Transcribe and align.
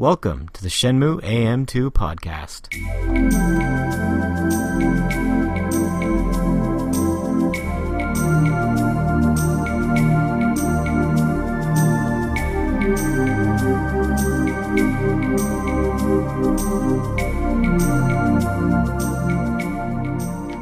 Welcome 0.00 0.48
to 0.52 0.62
the 0.62 0.68
Shenmue 0.68 1.20
AM2 1.22 1.90
podcast. 1.90 2.68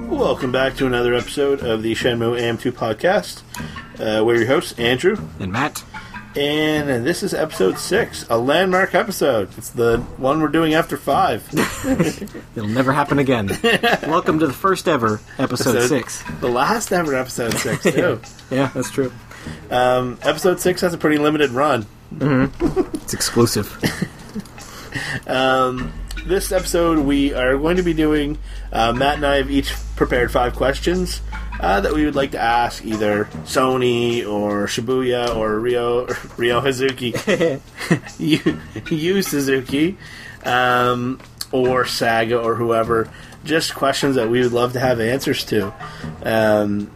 Welcome 0.08 0.50
back 0.50 0.76
to 0.76 0.86
another 0.86 1.12
episode 1.12 1.60
of 1.60 1.82
the 1.82 1.92
Shenmue 1.92 2.40
AM2 2.40 2.72
podcast. 2.72 3.42
Uh, 4.00 4.24
we're 4.24 4.36
your 4.36 4.46
hosts, 4.46 4.78
Andrew, 4.78 5.16
And 5.38 5.52
Matt, 5.52 5.84
and 6.36 7.06
this 7.06 7.22
is 7.22 7.32
episode 7.32 7.78
six, 7.78 8.26
a 8.28 8.36
landmark 8.38 8.94
episode. 8.94 9.48
It's 9.56 9.70
the 9.70 9.98
one 10.18 10.40
we're 10.40 10.48
doing 10.48 10.74
after 10.74 10.96
five. 10.96 11.46
it'll 12.56 12.68
never 12.68 12.92
happen 12.92 13.18
again. 13.18 13.48
Welcome 14.02 14.38
to 14.40 14.46
the 14.46 14.52
first 14.52 14.86
ever 14.88 15.20
episode 15.38 15.76
Episode- 15.76 15.88
six. 15.88 16.22
The 16.40 16.48
last 16.48 16.92
ever 16.92 17.14
episode 17.14 17.54
six, 17.54 17.82
too. 17.94 18.20
Yeah, 18.50 18.70
that's 18.74 18.90
true. 18.90 19.12
Um, 19.70 20.18
episode 20.22 20.60
six 20.60 20.80
has 20.82 20.92
a 20.92 20.98
pretty 20.98 21.18
limited 21.18 21.50
run. 21.50 21.86
It's 22.20 23.14
exclusive. 23.14 23.72
Um, 25.26 25.92
this 26.26 26.52
episode, 26.52 26.98
we 26.98 27.32
are 27.34 27.56
going 27.56 27.76
to 27.76 27.82
be 27.82 27.94
doing. 27.94 28.38
Uh, 28.72 28.92
Matt 28.92 29.16
and 29.16 29.26
I 29.26 29.36
have 29.36 29.50
each 29.50 29.72
prepared 29.94 30.30
five 30.32 30.54
questions 30.56 31.20
uh, 31.60 31.80
that 31.80 31.92
we 31.92 32.04
would 32.04 32.14
like 32.14 32.32
to 32.32 32.40
ask 32.40 32.84
either 32.84 33.24
Sony 33.44 34.26
or 34.26 34.66
Shibuya 34.66 35.34
or 35.34 35.58
Ryo 35.58 36.06
Ryo 36.36 36.60
Hazuki, 36.60 37.60
you, 38.18 38.60
Yu 38.94 39.22
Suzuki, 39.22 39.96
um, 40.44 41.20
or 41.52 41.84
Sega 41.84 42.42
or 42.42 42.54
whoever. 42.54 43.10
Just 43.44 43.74
questions 43.74 44.16
that 44.16 44.28
we 44.28 44.40
would 44.40 44.52
love 44.52 44.72
to 44.72 44.80
have 44.80 45.00
answers 45.00 45.44
to. 45.46 45.72
Um, 46.22 46.90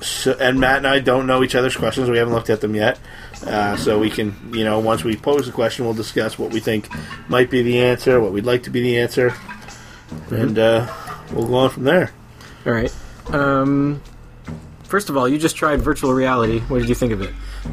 so, 0.00 0.36
and 0.38 0.60
Matt 0.60 0.78
and 0.78 0.86
I 0.86 1.00
don't 1.00 1.26
know 1.26 1.42
each 1.42 1.54
other's 1.54 1.76
questions. 1.76 2.10
We 2.10 2.18
haven't 2.18 2.34
looked 2.34 2.50
at 2.50 2.60
them 2.60 2.74
yet. 2.74 2.98
Uh, 3.46 3.76
so 3.76 3.98
we 3.98 4.10
can, 4.10 4.34
you 4.52 4.64
know, 4.64 4.78
once 4.78 5.02
we 5.02 5.16
pose 5.16 5.46
the 5.46 5.52
question, 5.52 5.84
we'll 5.84 5.94
discuss 5.94 6.38
what 6.38 6.50
we 6.52 6.60
think 6.60 6.88
might 7.28 7.50
be 7.50 7.62
the 7.62 7.82
answer, 7.82 8.20
what 8.20 8.32
we'd 8.32 8.44
like 8.44 8.64
to 8.64 8.70
be 8.70 8.80
the 8.80 8.98
answer, 8.98 9.34
and 10.30 10.58
uh, 10.58 10.92
we'll 11.32 11.46
go 11.46 11.54
on 11.56 11.70
from 11.70 11.84
there. 11.84 12.12
All 12.66 12.72
right. 12.72 12.94
Um, 13.32 14.02
first 14.84 15.10
of 15.10 15.16
all, 15.16 15.28
you 15.28 15.38
just 15.38 15.56
tried 15.56 15.80
virtual 15.80 16.12
reality. 16.12 16.60
What 16.60 16.80
did 16.80 16.88
you 16.88 16.94
think 16.94 17.12
of 17.12 17.20
it? 17.20 17.30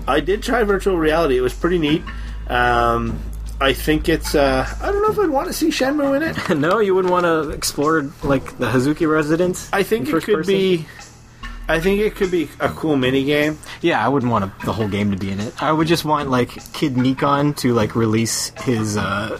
I 0.07 0.19
did 0.19 0.43
try 0.43 0.63
virtual 0.63 0.97
reality. 0.97 1.37
It 1.37 1.41
was 1.41 1.53
pretty 1.53 1.77
neat. 1.77 2.03
Um, 2.47 3.19
I 3.59 3.73
think 3.73 4.09
it's. 4.09 4.33
Uh, 4.33 4.67
I 4.81 4.91
don't 4.91 5.01
know 5.03 5.11
if 5.11 5.19
I'd 5.19 5.29
want 5.29 5.47
to 5.47 5.53
see 5.53 5.67
Shenmue 5.69 6.15
in 6.17 6.23
it. 6.23 6.57
no, 6.57 6.79
you 6.79 6.95
wouldn't 6.95 7.11
want 7.11 7.25
to 7.25 7.51
explore 7.51 8.01
like 8.23 8.57
the 8.57 8.67
Hazuki 8.67 9.09
residence. 9.09 9.69
I 9.71 9.83
think 9.83 10.09
in 10.09 10.17
it 10.17 10.23
could 10.23 10.35
person? 10.37 10.53
be. 10.53 10.85
I 11.67 11.79
think 11.79 12.01
it 12.01 12.15
could 12.15 12.31
be 12.31 12.49
a 12.59 12.69
cool 12.69 12.97
mini 12.97 13.23
game. 13.23 13.57
Yeah, 13.81 14.03
I 14.03 14.09
wouldn't 14.09 14.31
want 14.31 14.43
a, 14.43 14.51
the 14.65 14.73
whole 14.73 14.89
game 14.89 15.11
to 15.11 15.17
be 15.17 15.31
in 15.31 15.39
it. 15.39 15.61
I 15.61 15.71
would 15.71 15.87
just 15.87 16.03
want 16.03 16.29
like 16.29 16.49
Kid 16.73 16.97
Nikon 16.97 17.53
to 17.55 17.73
like 17.73 17.95
release 17.95 18.51
his 18.63 18.97
uh, 18.97 19.39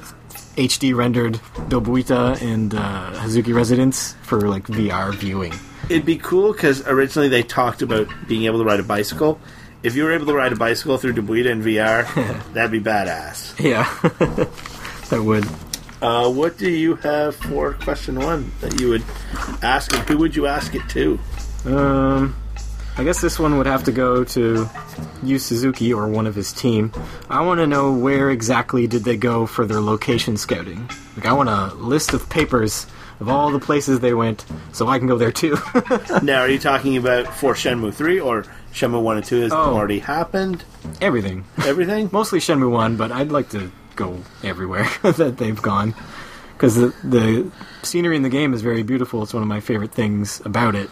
HD 0.55 0.95
rendered 0.95 1.33
Dobuita 1.67 2.41
and 2.41 2.75
uh, 2.75 3.11
Hazuki 3.15 3.53
Residence 3.53 4.13
for 4.21 4.41
like 4.41 4.67
VR 4.67 5.13
viewing. 5.15 5.53
It'd 5.91 6.05
be 6.05 6.15
cool 6.15 6.53
because 6.53 6.87
originally 6.87 7.27
they 7.27 7.43
talked 7.43 7.81
about 7.81 8.07
being 8.25 8.43
able 8.45 8.59
to 8.59 8.63
ride 8.63 8.79
a 8.79 8.83
bicycle. 8.83 9.41
If 9.83 9.93
you 9.93 10.05
were 10.05 10.13
able 10.13 10.27
to 10.27 10.33
ride 10.33 10.53
a 10.53 10.55
bicycle 10.55 10.97
through 10.97 11.15
Dobuita 11.15 11.47
in 11.47 11.61
VR, 11.61 12.05
that'd 12.53 12.71
be 12.71 12.79
badass. 12.79 13.59
Yeah, 13.59 13.83
that 15.09 15.21
would. 15.21 15.45
Uh, 16.01 16.31
what 16.31 16.57
do 16.57 16.69
you 16.69 16.95
have 16.95 17.35
for 17.35 17.73
question 17.73 18.19
one 18.21 18.53
that 18.61 18.79
you 18.79 18.87
would 18.87 19.03
ask, 19.61 19.93
and 19.93 20.07
who 20.07 20.17
would 20.19 20.33
you 20.33 20.47
ask 20.47 20.73
it 20.75 20.87
to? 20.91 21.19
Um, 21.65 22.37
I 22.97 23.03
guess 23.03 23.19
this 23.19 23.37
one 23.37 23.57
would 23.57 23.67
have 23.67 23.83
to 23.83 23.91
go 23.91 24.23
to 24.23 24.69
Yu 25.23 25.39
Suzuki 25.39 25.93
or 25.93 26.07
one 26.07 26.25
of 26.25 26.35
his 26.35 26.53
team. 26.53 26.93
I 27.29 27.41
want 27.41 27.59
to 27.59 27.67
know 27.67 27.91
where 27.93 28.29
exactly 28.29 28.87
did 28.87 29.03
they 29.03 29.17
go 29.17 29.45
for 29.45 29.65
their 29.65 29.81
location 29.81 30.37
scouting. 30.37 30.89
Like, 31.17 31.25
I 31.25 31.33
want 31.33 31.49
a 31.49 31.73
list 31.75 32.13
of 32.13 32.29
papers 32.29 32.87
of 33.21 33.29
all 33.29 33.51
the 33.51 33.59
places 33.59 34.01
they 34.01 34.13
went, 34.13 34.43
so 34.73 34.87
I 34.89 34.97
can 34.97 35.07
go 35.07 35.17
there 35.17 35.31
too. 35.31 35.55
now, 36.23 36.41
are 36.41 36.49
you 36.49 36.59
talking 36.59 36.97
about 36.97 37.33
for 37.33 37.53
Shenmue 37.53 37.93
3 37.93 38.19
or 38.19 38.43
Shenmue 38.73 39.01
1 39.01 39.17
and 39.17 39.25
2 39.25 39.41
has 39.43 39.51
Oh. 39.53 39.55
already 39.75 39.99
happened? 39.99 40.65
Everything. 40.99 41.45
Everything? 41.65 42.09
Mostly 42.11 42.39
Shenmue 42.39 42.69
1, 42.71 42.97
but 42.97 43.11
I'd 43.13 43.31
like 43.31 43.49
to 43.51 43.71
go 43.95 44.17
everywhere 44.43 44.89
that 45.03 45.37
they've 45.37 45.61
gone. 45.61 45.95
Because 46.53 46.75
the, 46.75 46.93
the 47.03 47.51
scenery 47.83 48.15
in 48.15 48.23
the 48.23 48.29
game 48.29 48.53
is 48.53 48.61
very 48.61 48.83
beautiful. 48.83 49.23
It's 49.23 49.33
one 49.33 49.41
of 49.43 49.49
my 49.49 49.61
favorite 49.61 49.91
things 49.91 50.41
about 50.45 50.75
it. 50.75 50.89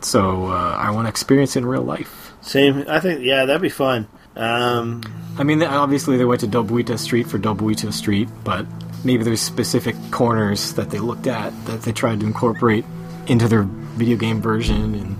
So 0.00 0.46
uh, 0.46 0.76
I 0.78 0.90
want 0.90 1.06
to 1.06 1.08
experience 1.08 1.56
it 1.56 1.60
in 1.60 1.66
real 1.66 1.82
life. 1.82 2.32
Same. 2.40 2.84
I 2.88 3.00
think, 3.00 3.22
yeah, 3.22 3.44
that'd 3.46 3.62
be 3.62 3.68
fun. 3.68 4.06
Um, 4.36 5.02
I 5.38 5.44
mean, 5.44 5.62
obviously 5.62 6.16
they 6.16 6.24
went 6.24 6.40
to 6.42 6.48
Dobuita 6.48 6.98
Street 6.98 7.28
for 7.28 7.38
Dobuita 7.38 7.92
Street, 7.92 8.28
but 8.42 8.66
maybe 9.04 9.22
there's 9.24 9.40
specific 9.40 9.94
corners 10.10 10.74
that 10.74 10.90
they 10.90 10.98
looked 10.98 11.26
at 11.26 11.52
that 11.66 11.82
they 11.82 11.92
tried 11.92 12.20
to 12.20 12.26
incorporate 12.26 12.84
into 13.26 13.48
their 13.48 13.62
video 13.62 14.16
game 14.16 14.40
version, 14.40 14.94
and 14.94 15.16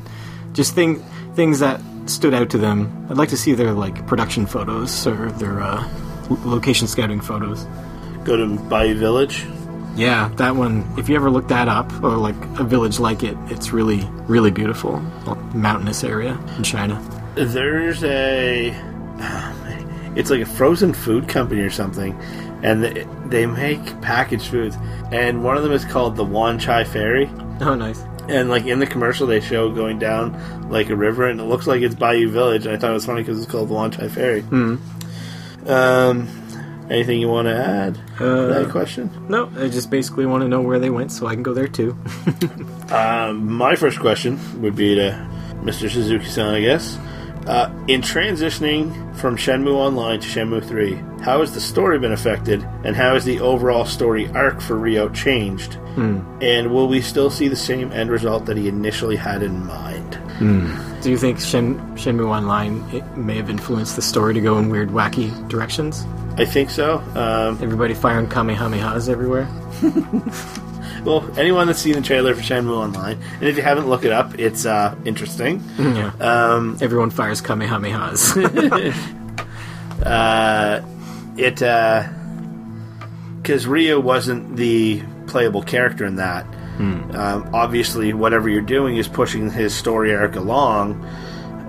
just 0.53 0.75
thing 0.75 1.03
things 1.35 1.61
that 1.61 1.81
stood 2.07 2.35
out 2.35 2.51
to 2.51 2.59
them. 2.59 3.07
I'd 3.11 3.17
like 3.17 3.31
to 3.31 3.37
see 3.37 3.55
their 3.55 3.73
like 3.73 4.07
production 4.07 4.47
photos 4.47 5.07
or 5.07 5.31
their 5.33 5.61
uh, 5.61 5.89
location 6.45 6.87
scouting 6.87 7.21
photos. 7.21 7.65
go 8.25 8.37
to 8.37 8.47
Bailu 8.47 8.97
Village. 8.97 9.45
Yeah, 9.97 10.29
that 10.37 10.57
one. 10.57 10.85
If 10.99 11.09
you 11.09 11.15
ever 11.15 11.31
look 11.31 11.49
that 11.49 11.69
up, 11.69 11.93
or 12.03 12.17
like 12.17 12.35
a 12.59 12.65
village 12.65 12.99
like 12.99 13.23
it, 13.23 13.37
it's 13.47 13.71
really, 13.73 14.05
really 14.27 14.51
beautiful. 14.51 14.99
Mountainous 15.55 16.03
area 16.03 16.39
in 16.57 16.65
China. 16.65 17.01
There's 17.37 18.03
a. 18.05 18.71
It's 20.17 20.31
like 20.31 20.43
a 20.43 20.47
frozen 20.47 20.95
food 20.95 21.29
company 21.29 21.61
or 21.63 21.71
something, 21.71 22.17
and 22.65 22.83
they, 22.83 23.07
they 23.27 23.47
make 23.47 24.01
packaged 24.01 24.47
foods. 24.47 24.77
And 25.13 25.45
one 25.45 25.57
of 25.57 25.63
them 25.63 25.73
is 25.73 25.85
called 25.85 26.17
the 26.17 26.25
Wan 26.25 26.59
Chai 26.59 26.83
Ferry. 26.83 27.31
Oh, 27.61 27.75
nice. 27.75 28.03
And 28.29 28.49
like 28.49 28.65
in 28.65 28.79
the 28.79 28.87
commercial, 28.87 29.27
they 29.27 29.41
show 29.41 29.71
going 29.71 29.99
down 29.99 30.71
like 30.71 30.89
a 30.89 30.97
river, 30.97 31.29
and 31.29 31.39
it 31.39 31.45
looks 31.45 31.67
like 31.67 31.83
it's 31.83 31.95
Bailu 31.95 32.31
Village. 32.31 32.65
And 32.67 32.75
I 32.75 32.79
thought 32.79 32.91
it 32.91 32.95
was 32.95 33.07
funny 33.07 33.21
because 33.21 33.41
it's 33.41 33.51
called 33.51 33.69
the 33.69 33.75
Wan 33.75 33.91
Chai 33.91 34.09
Ferry. 34.09 34.41
Hmm. 34.41 34.77
Um, 35.67 36.29
anything 36.91 37.21
you 37.21 37.29
want 37.29 37.49
to 37.49 37.55
add 37.55 38.01
to 38.19 38.47
that 38.49 38.71
question? 38.71 39.11
No, 39.29 39.51
I 39.59 39.69
just 39.69 39.91
basically 39.91 40.25
want 40.25 40.43
to 40.43 40.49
know 40.49 40.63
where 40.63 40.79
they 40.79 40.91
went 40.91 41.13
so 41.13 41.27
I 41.27 41.35
can 41.35 41.43
go 41.43 41.55
there 41.55 41.69
too. 41.69 41.97
Um, 42.91 43.51
my 43.51 43.75
first 43.75 43.99
question 43.99 44.39
would 44.61 44.77
be 44.77 44.95
to 44.95 45.11
Mr. 45.63 45.91
Suzuki-san, 45.91 46.55
I 46.55 46.61
guess. 46.61 46.99
Uh, 47.47 47.71
in 47.89 48.01
transitioning 48.01 49.15
from 49.17 49.37
Shenmue 49.37 49.75
Online 49.75 50.19
to 50.21 50.27
Shenmue 50.27 50.65
3, 50.67 50.95
how 51.23 51.41
has 51.41 51.53
the 51.53 51.61
story 51.61 51.99
been 51.99 52.13
affected, 52.13 52.63
and 52.85 52.97
how 52.97 53.15
has 53.15 53.25
the 53.25 53.41
overall 53.41 53.85
story 53.85 54.29
arc 54.31 54.61
for 54.61 54.79
Ryo 54.79 55.09
changed? 55.11 55.77
And 55.97 56.73
will 56.73 56.89
we 56.89 57.01
still 57.01 57.31
see 57.31 57.47
the 57.47 57.55
same 57.55 57.93
end 57.93 58.11
result 58.11 58.47
that 58.47 58.57
he 58.57 58.67
initially 58.67 59.15
had 59.15 59.43
in 59.45 59.65
mind? 59.65 60.19
Do 61.03 61.11
you 61.11 61.17
think 61.17 61.39
Shen, 61.39 61.77
Shenmue 61.97 62.29
Online 62.29 62.83
it 62.93 63.05
may 63.17 63.37
have 63.37 63.49
influenced 63.49 63.95
the 63.95 64.03
story 64.03 64.35
to 64.35 64.41
go 64.41 64.59
in 64.59 64.71
weird, 64.71 64.89
wacky 64.89 65.31
directions? 65.49 66.05
I 66.37 66.45
think 66.47 66.71
so. 66.71 66.99
Um, 67.15 67.59
Everybody 67.63 67.95
firing 67.95 68.27
Kamehamehas 68.27 69.09
everywhere? 69.09 69.47
well, 71.05 71.39
anyone 71.39 71.67
that's 71.67 71.81
seen 71.81 71.95
the 71.95 72.03
trailer 72.03 72.35
for 72.35 72.41
Shenmue 72.41 72.77
Online, 72.77 73.19
and 73.35 73.45
if 73.45 73.57
you 73.57 73.63
haven't, 73.63 73.89
look 73.89 74.05
it 74.05 74.13
up. 74.13 74.39
It's 74.39 74.67
uh, 74.67 74.95
interesting. 75.05 75.63
Yeah. 75.79 76.13
Um, 76.21 76.79
Everyone 76.81 77.11
fires 77.11 77.41
Kamehamehas. 77.41 78.35
uh, 80.07 80.81
it 81.37 81.55
because 83.43 83.67
Ryo 83.67 84.01
wasn't 84.01 84.57
the 84.57 85.03
playable 85.27 85.63
character 85.63 86.05
in 86.07 86.17
that. 86.17 86.47
Um, 87.15 87.51
obviously, 87.55 88.13
whatever 88.13 88.49
you're 88.49 88.61
doing 88.61 88.97
is 88.97 89.07
pushing 89.07 89.49
his 89.51 89.73
story 89.75 90.15
arc 90.15 90.35
along. 90.35 91.05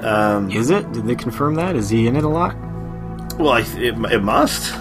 Um, 0.01 0.49
Is 0.51 0.71
it? 0.71 0.91
Did 0.93 1.05
they 1.05 1.15
confirm 1.15 1.55
that? 1.55 1.75
Is 1.75 1.89
he 1.89 2.07
in 2.07 2.15
it 2.15 2.23
a 2.23 2.29
lot? 2.29 2.55
well, 3.37 3.49
I, 3.49 3.61
it, 3.61 3.95
it 4.11 4.23
must. 4.23 4.73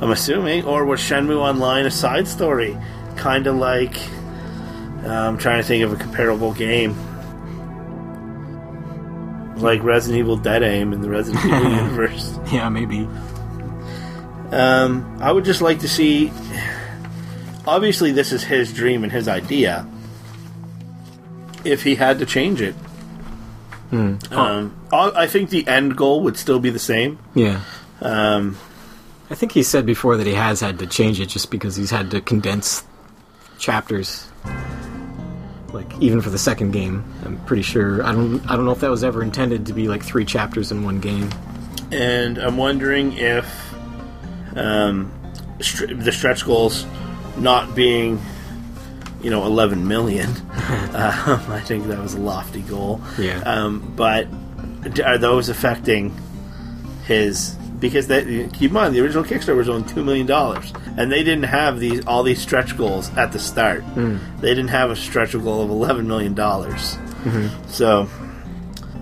I'm 0.00 0.10
assuming, 0.10 0.64
or 0.64 0.84
was 0.84 1.00
Shenmue 1.00 1.38
Online 1.38 1.86
a 1.86 1.90
side 1.90 2.28
story, 2.28 2.76
kind 3.18 3.46
of 3.46 3.56
like? 3.56 3.96
uh, 5.04 5.08
I'm 5.08 5.38
trying 5.38 5.60
to 5.60 5.66
think 5.66 5.84
of 5.84 5.92
a 5.92 5.96
comparable 5.96 6.52
game, 6.54 6.96
like 9.56 9.82
Resident 9.82 10.18
Evil 10.20 10.36
Dead 10.36 10.62
Aim 10.62 10.92
in 10.92 11.00
the 11.02 11.08
Resident 11.08 11.44
Evil 11.44 11.70
universe. 11.70 12.38
Yeah, 12.52 12.68
maybe. 12.68 13.08
Um, 14.50 15.18
I 15.20 15.30
would 15.32 15.44
just 15.44 15.60
like 15.62 15.80
to 15.80 15.88
see. 15.88 16.32
Obviously, 17.66 18.12
this 18.12 18.32
is 18.32 18.42
his 18.42 18.72
dream 18.72 19.02
and 19.04 19.12
his 19.12 19.28
idea. 19.28 19.86
If 21.64 21.82
he 21.82 21.96
had 21.96 22.18
to 22.20 22.26
change 22.26 22.62
it, 22.62 22.74
um, 23.92 24.74
I 24.92 25.12
I 25.14 25.26
think 25.26 25.50
the 25.50 25.66
end 25.66 25.96
goal 25.96 26.22
would 26.22 26.36
still 26.36 26.60
be 26.60 26.70
the 26.70 26.78
same. 26.78 27.18
Yeah. 27.34 27.60
Um, 28.00 28.56
I 29.28 29.34
think 29.34 29.52
he 29.52 29.62
said 29.62 29.84
before 29.84 30.16
that 30.16 30.26
he 30.26 30.34
has 30.34 30.60
had 30.60 30.78
to 30.78 30.86
change 30.86 31.20
it 31.20 31.26
just 31.26 31.50
because 31.50 31.76
he's 31.76 31.90
had 31.90 32.10
to 32.12 32.20
condense 32.22 32.84
chapters. 33.58 34.26
Like 35.72 35.92
even 36.00 36.22
for 36.22 36.30
the 36.30 36.38
second 36.38 36.70
game, 36.70 37.04
I'm 37.24 37.38
pretty 37.44 37.62
sure. 37.62 38.02
I 38.02 38.12
don't. 38.12 38.40
I 38.50 38.56
don't 38.56 38.64
know 38.64 38.72
if 38.72 38.80
that 38.80 38.90
was 38.90 39.04
ever 39.04 39.22
intended 39.22 39.66
to 39.66 39.74
be 39.74 39.86
like 39.86 40.02
three 40.02 40.24
chapters 40.24 40.72
in 40.72 40.82
one 40.82 40.98
game. 41.00 41.30
and 41.92 42.38
I'm 42.38 42.56
wondering 42.56 43.12
if 43.12 43.74
um, 44.56 45.12
the 45.58 46.10
stretch 46.12 46.44
goals 46.44 46.86
not 47.36 47.74
being, 47.74 48.20
you 49.22 49.30
know, 49.30 49.44
11 49.44 49.86
million. 49.86 50.28
um, 50.30 51.42
I 51.48 51.62
think 51.64 51.86
that 51.86 51.98
was 51.98 52.14
a 52.14 52.20
lofty 52.20 52.62
goal. 52.62 53.00
Yeah. 53.18 53.40
Um, 53.40 53.92
but 53.94 54.26
are 55.04 55.18
those 55.18 55.48
affecting 55.50 56.16
his? 57.04 57.56
Because 57.78 58.08
that 58.08 58.24
keep 58.54 58.70
in 58.70 58.72
mind 58.72 58.94
the 58.94 59.00
original 59.00 59.22
Kickstarter 59.22 59.56
was 59.56 59.68
only 59.68 59.86
two 59.88 60.02
million 60.04 60.26
dollars, 60.26 60.72
and 60.96 61.12
they 61.12 61.22
didn't 61.22 61.44
have 61.44 61.78
these 61.78 62.04
all 62.06 62.22
these 62.24 62.40
stretch 62.40 62.76
goals 62.76 63.10
at 63.16 63.30
the 63.32 63.38
start. 63.38 63.84
They 63.94 64.48
didn't 64.48 64.68
have 64.68 64.90
a 64.90 64.96
stretch 64.96 65.32
goal 65.32 65.62
of 65.62 65.70
eleven 65.70 66.08
million 66.08 66.34
dollars. 66.34 66.98
So 67.68 68.08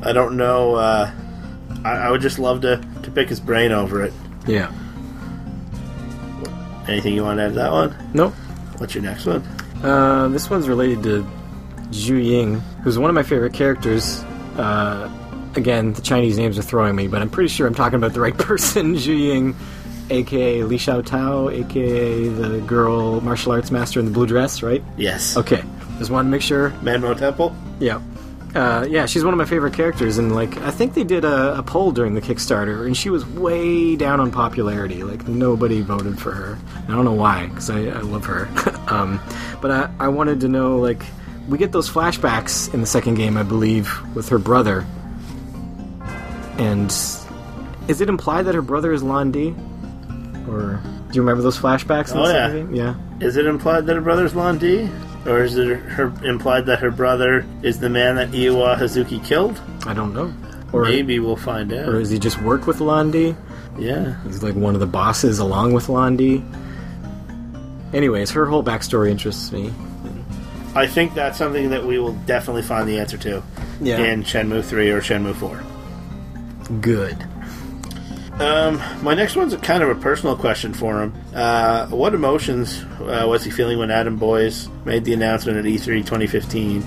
I 0.03 0.13
don't 0.13 0.37
know. 0.37 0.75
Uh, 0.75 1.11
I, 1.85 1.91
I 1.93 2.11
would 2.11 2.21
just 2.21 2.39
love 2.39 2.61
to, 2.63 2.85
to 3.03 3.11
pick 3.11 3.29
his 3.29 3.41
brain 3.41 3.73
over 3.73 4.03
it. 4.05 4.13
Yeah. 4.47 4.71
Anything 6.89 7.15
you 7.15 7.23
want 7.25 7.39
to 7.39 7.45
add 7.45 7.49
to 7.49 7.55
that 7.55 7.73
one? 7.73 8.11
Nope. 8.15 8.35
What's 8.79 8.95
your 8.95 9.03
next 9.05 9.27
one? 9.27 9.43
Uh, 9.83 10.29
this 10.29 10.49
one's 10.51 10.69
related 10.69 11.03
to 11.05 11.27
Xiuying, 11.91 12.61
who's 12.83 12.99
one 12.99 13.11
of 13.11 13.15
my 13.15 13.23
favorite 13.23 13.53
characters. 13.55 14.23
Uh, 14.57 15.09
again, 15.57 15.93
the 15.93 16.03
Chinese 16.03 16.39
names 16.39 16.59
are 16.59 16.63
throwing 16.63 16.97
me, 16.97 17.09
but 17.09 17.23
I'm 17.23 17.31
pretty 17.31 17.49
sure 17.49 17.67
I'm 17.67 17.75
talking 17.75 17.97
about 17.97 18.13
the 18.13 18.21
right 18.21 18.37
person. 18.39 18.95
Xiuying, 18.95 19.55
aka 20.11 20.63
Li 20.63 20.79
Xiao 20.79 21.05
Tao, 21.05 21.49
aka 21.49 22.29
the 22.29 22.61
girl 22.61 23.21
martial 23.21 23.53
arts 23.53 23.71
master 23.71 24.01
in 24.01 24.07
the 24.07 24.13
blue 24.13 24.27
dress, 24.27 24.63
right? 24.63 24.83
Yes. 24.97 25.37
Okay. 25.37 25.63
Just 25.99 26.11
wanted 26.11 26.29
to 26.29 26.33
make 26.33 26.43
sure. 26.43 26.71
Man 26.83 27.01
Mo 27.01 27.15
Temple? 27.15 27.55
Yeah. 27.81 28.01
Uh, 28.55 28.87
yeah, 28.89 29.05
she's 29.05 29.23
one 29.23 29.35
of 29.35 29.39
my 29.39 29.45
favorite 29.45 29.75
characters, 29.75 30.17
and 30.17 30.35
like 30.35 30.57
I 30.59 30.71
think 30.71 30.95
they 30.95 31.05
did 31.05 31.27
a, 31.27 31.59
a 31.59 31.63
poll 31.63 31.93
during 31.93 32.15
the 32.15 32.23
Kickstarter, 32.23 32.87
and 32.87 32.97
she 32.97 33.11
was 33.11 33.27
way 33.27 33.97
down 33.97 34.19
on 34.19 34.31
popularity. 34.31 35.03
Like 35.03 35.29
nobody 35.29 35.83
voted 35.83 36.19
for 36.19 36.33
her. 36.33 36.59
I 36.89 36.93
don't 36.93 37.05
know 37.05 37.13
why, 37.13 37.49
because 37.49 37.69
I, 37.69 37.81
I 37.89 38.01
love 38.01 38.25
her. 38.25 38.49
um, 38.89 39.21
but 39.61 39.71
I, 39.71 39.91
I 40.01 40.09
wanted 40.09 40.41
to 40.41 40.49
know, 40.49 40.79
like, 40.79 41.03
we 41.49 41.59
get 41.59 41.73
those 41.73 41.91
flashbacks 41.91 42.73
in 42.73 42.81
the 42.81 42.87
second 42.87 43.17
game, 43.17 43.37
I 43.37 43.43
believe, 43.43 43.93
with 44.15 44.31
her 44.31 44.39
brother, 44.39 44.87
and 46.59 46.91
is 47.89 48.01
it 48.01 48.09
implied 48.09 48.43
that 48.47 48.55
her 48.55 48.63
brother 48.63 48.93
is 48.93 49.03
Lan 49.03 49.31
Di? 49.31 49.55
Or 50.49 50.81
do 51.11 51.15
you 51.15 51.21
remember 51.23 51.43
those 51.43 51.59
flashbacks 51.59 52.13
in 52.13 52.19
Oh, 52.19 52.27
the 52.27 52.33
yeah. 52.35 52.51
game? 52.53 52.75
Yeah. 52.75 52.95
Is 53.21 53.37
it 53.37 53.47
implied 53.47 53.87
that 53.87 53.95
her 53.97 54.03
brother's 54.03 54.35
Lan 54.35 54.59
Di? 54.59 54.89
Or 55.27 55.43
is 55.43 55.57
it 55.57 55.67
her 55.79 56.13
implied 56.25 56.67
that 56.67 56.79
her 56.81 56.91
brother 56.91 57.45
is 57.63 57.81
the 57.81 57.89
man 57.91 58.15
that 58.17 58.31
Iwao 58.31 58.77
Hazuki 58.79 59.25
killed? 59.25 59.61
I 59.87 59.93
don't 59.93 60.15
know. 60.15 60.33
Or 60.73 60.83
Maybe 60.85 61.19
we'll 61.19 61.37
find 61.37 61.73
out. 61.73 61.89
or 61.89 61.99
does 61.99 62.11
he 62.11 62.19
just 62.19 62.41
work 62.43 62.67
with 62.67 62.81
Lan 62.81 63.11
Di? 63.11 63.35
yeah. 63.79 64.17
He's 64.25 64.43
like 64.43 64.55
one 64.55 64.75
of 64.75 64.81
the 64.81 64.87
bosses 64.87 65.39
along 65.39 65.73
with 65.73 65.89
Lan 65.89 66.17
Di. 66.17 66.43
Anyways, 67.93 68.31
her 68.33 68.47
whole 68.47 68.63
backstory 68.63 69.11
interests 69.11 69.53
me. 69.53 69.73
I 70.75 70.87
think 70.87 71.15
that's 71.15 71.39
something 71.39 71.71
that 71.71 71.85
we 71.87 71.99
will 71.99 72.13
definitely 72.27 72.63
find 72.63 72.89
the 72.89 72.99
answer 72.99 73.17
to 73.19 73.43
Yeah. 73.81 73.99
in 73.99 74.23
Shenmue 74.25 74.63
3 74.65 74.91
or 74.91 75.01
Shenmue 75.01 75.35
4. 75.35 75.61
Good. 76.81 77.17
Um, 78.41 78.83
my 79.03 79.15
next 79.15 79.35
one's 79.35 79.55
a 79.55 79.59
kind 79.59 79.83
of 79.83 79.89
a 79.89 79.95
personal 79.95 80.37
question 80.37 80.75
for 80.75 81.03
him. 81.03 81.15
Uh, 81.35 81.87
what 81.87 82.13
emotions 82.13 82.85
uh, 83.01 83.25
was 83.27 83.43
he 83.43 83.51
feeling 83.51 83.79
when 83.79 83.91
Adam 83.91 84.17
Boyes 84.19 84.69
made 84.85 85.05
the 85.05 85.15
announcement 85.15 85.57
at 85.57 85.65
E 85.65 85.77
E3 85.77 86.05
2015? 86.05 86.83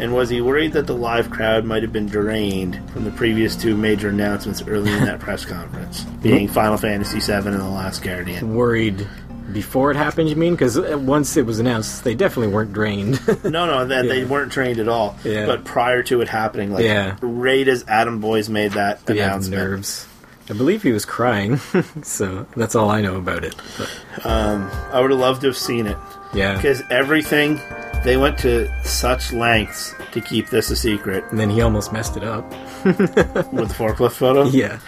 And 0.00 0.14
was 0.14 0.30
he 0.30 0.40
worried 0.40 0.72
that 0.72 0.86
the 0.86 0.94
live 0.96 1.28
crowd 1.28 1.66
might 1.66 1.82
have 1.82 1.92
been 1.92 2.06
drained 2.06 2.80
from 2.92 3.04
the 3.04 3.10
previous 3.10 3.54
two 3.54 3.76
major 3.76 4.08
announcements 4.08 4.62
early 4.66 4.90
in 4.90 5.04
that 5.04 5.20
press 5.20 5.44
conference, 5.44 6.04
being 6.22 6.48
Final 6.48 6.78
Fantasy 6.78 7.20
VII 7.20 7.48
and 7.48 7.60
The 7.60 7.64
Last 7.64 8.02
Guardian? 8.02 8.54
Worried 8.54 9.06
before 9.52 9.90
it 9.90 9.96
happened, 9.96 10.28
you 10.28 10.36
mean? 10.36 10.54
Because 10.54 10.78
once 10.78 11.36
it 11.36 11.46
was 11.46 11.58
announced, 11.58 12.04
they 12.04 12.14
definitely 12.14 12.52
weren't 12.52 12.72
drained. 12.72 13.20
No, 13.44 13.66
no, 13.66 13.86
that 13.86 14.02
they 14.08 14.24
weren't 14.24 14.52
trained 14.52 14.78
at 14.78 14.88
all. 14.88 15.16
Yeah. 15.24 15.46
But 15.46 15.64
prior 15.64 16.02
to 16.04 16.20
it 16.20 16.28
happening, 16.28 16.72
like 16.72 16.84
Yeah. 16.84 17.16
right 17.22 17.66
as 17.66 17.84
Adam 17.88 18.20
Boyes 18.20 18.48
made 18.50 18.72
that 18.72 19.00
He 19.06 19.16
had 19.18 19.28
announcement, 19.28 19.62
nerves. 19.62 20.06
I 20.50 20.54
believe 20.54 20.82
he 20.82 20.92
was 20.92 21.04
crying, 21.04 21.58
so 22.02 22.46
that's 22.56 22.74
all 22.74 22.90
I 22.90 23.00
know 23.00 23.16
about 23.16 23.44
it. 23.44 23.54
But, 23.78 23.90
I 24.24 25.00
would 25.00 25.10
have 25.10 25.20
loved 25.20 25.40
to 25.42 25.48
have 25.48 25.56
seen 25.56 25.86
it. 25.86 25.96
yeah. 26.34 26.56
because 26.56 26.82
everything 26.90 27.60
they 28.04 28.16
went 28.16 28.38
to 28.38 28.68
such 28.84 29.32
lengths 29.32 29.94
to 30.12 30.20
keep 30.20 30.48
this 30.50 30.70
a 30.70 30.76
secret 30.76 31.24
And 31.30 31.38
then 31.40 31.50
he 31.50 31.60
almost 31.62 31.92
messed 31.92 32.16
it 32.16 32.22
up. 32.24 32.48
with 32.84 32.96
the 33.14 33.74
forklift 33.76 34.12
photo. 34.12 34.44
Yeah. 34.44 34.78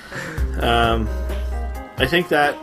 Um, 0.60 1.08
I 1.98 2.06
think 2.06 2.28
that 2.28 2.56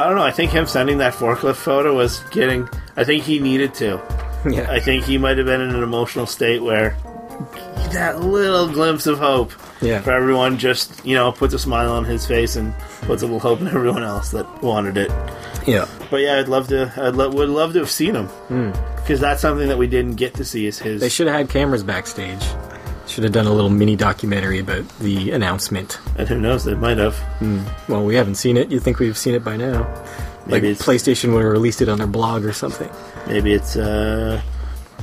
I 0.00 0.06
don't 0.06 0.16
know. 0.16 0.22
I 0.24 0.30
think 0.30 0.50
him 0.50 0.66
sending 0.66 0.98
that 0.98 1.14
forklift 1.14 1.56
photo 1.56 1.94
was 1.94 2.20
getting. 2.30 2.68
I 2.96 3.04
think 3.04 3.24
he 3.24 3.38
needed 3.38 3.74
to. 3.74 4.00
Yeah. 4.48 4.70
I 4.70 4.80
think 4.80 5.04
he 5.04 5.18
might 5.18 5.36
have 5.36 5.46
been 5.46 5.60
in 5.60 5.70
an 5.74 5.82
emotional 5.82 6.26
state 6.26 6.62
where 6.62 6.96
that 7.92 8.20
little 8.20 8.68
glimpse 8.68 9.06
of 9.06 9.18
hope 9.18 9.52
Yeah. 9.82 10.00
for 10.00 10.12
everyone 10.12 10.58
just 10.58 11.04
you 11.04 11.14
know 11.14 11.32
puts 11.32 11.52
a 11.54 11.58
smile 11.58 11.92
on 11.92 12.04
his 12.04 12.26
face 12.26 12.56
and 12.56 12.74
puts 13.02 13.22
a 13.22 13.26
little 13.26 13.40
hope 13.40 13.60
in 13.60 13.68
everyone 13.68 14.02
else 14.02 14.30
that 14.30 14.62
wanted 14.62 14.96
it. 14.96 15.10
Yeah. 15.66 15.86
But 16.10 16.18
yeah, 16.18 16.38
I'd 16.38 16.48
love 16.48 16.68
to. 16.68 16.92
I 16.96 17.10
would 17.10 17.48
love 17.50 17.72
to 17.74 17.80
have 17.80 17.90
seen 17.90 18.14
him 18.14 18.72
because 18.96 19.20
that's 19.20 19.42
something 19.42 19.68
that 19.68 19.76
we 19.78 19.86
didn't 19.86 20.14
get 20.16 20.34
to 20.34 20.44
see. 20.44 20.66
Is 20.66 20.78
his 20.78 20.94
Hmm. 20.94 21.00
They 21.00 21.08
should 21.10 21.26
have 21.26 21.36
had 21.36 21.48
cameras 21.50 21.82
backstage. 21.82 22.42
Should 23.20 23.34
have 23.34 23.44
done 23.44 23.46
a 23.48 23.52
little 23.52 23.68
mini 23.68 23.96
documentary 23.96 24.60
about 24.60 24.88
the 24.98 25.32
announcement. 25.32 25.98
and 26.16 26.26
who 26.26 26.40
knows? 26.40 26.64
They 26.64 26.72
might 26.74 26.96
have. 26.96 27.14
Well, 27.86 28.02
we 28.02 28.14
haven't 28.14 28.36
seen 28.36 28.56
it. 28.56 28.70
You 28.72 28.80
think 28.80 28.98
we've 28.98 29.18
seen 29.18 29.34
it 29.34 29.44
by 29.44 29.58
now? 29.58 29.80
Like 30.46 30.62
Maybe 30.62 30.70
it's- 30.70 30.80
PlayStation 30.86 31.34
would 31.34 31.42
have 31.42 31.52
released 31.52 31.82
it 31.82 31.90
on 31.90 31.98
their 31.98 32.06
blog 32.06 32.46
or 32.46 32.54
something. 32.54 32.88
Maybe 33.26 33.52
it's 33.52 33.76
uh, 33.76 34.40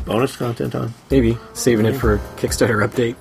bonus 0.04 0.36
content 0.36 0.74
on. 0.74 0.96
Maybe 1.12 1.38
saving 1.54 1.86
it 1.86 1.94
for 1.94 2.16
a 2.16 2.18
Kickstarter 2.38 2.81
update. 2.84 3.18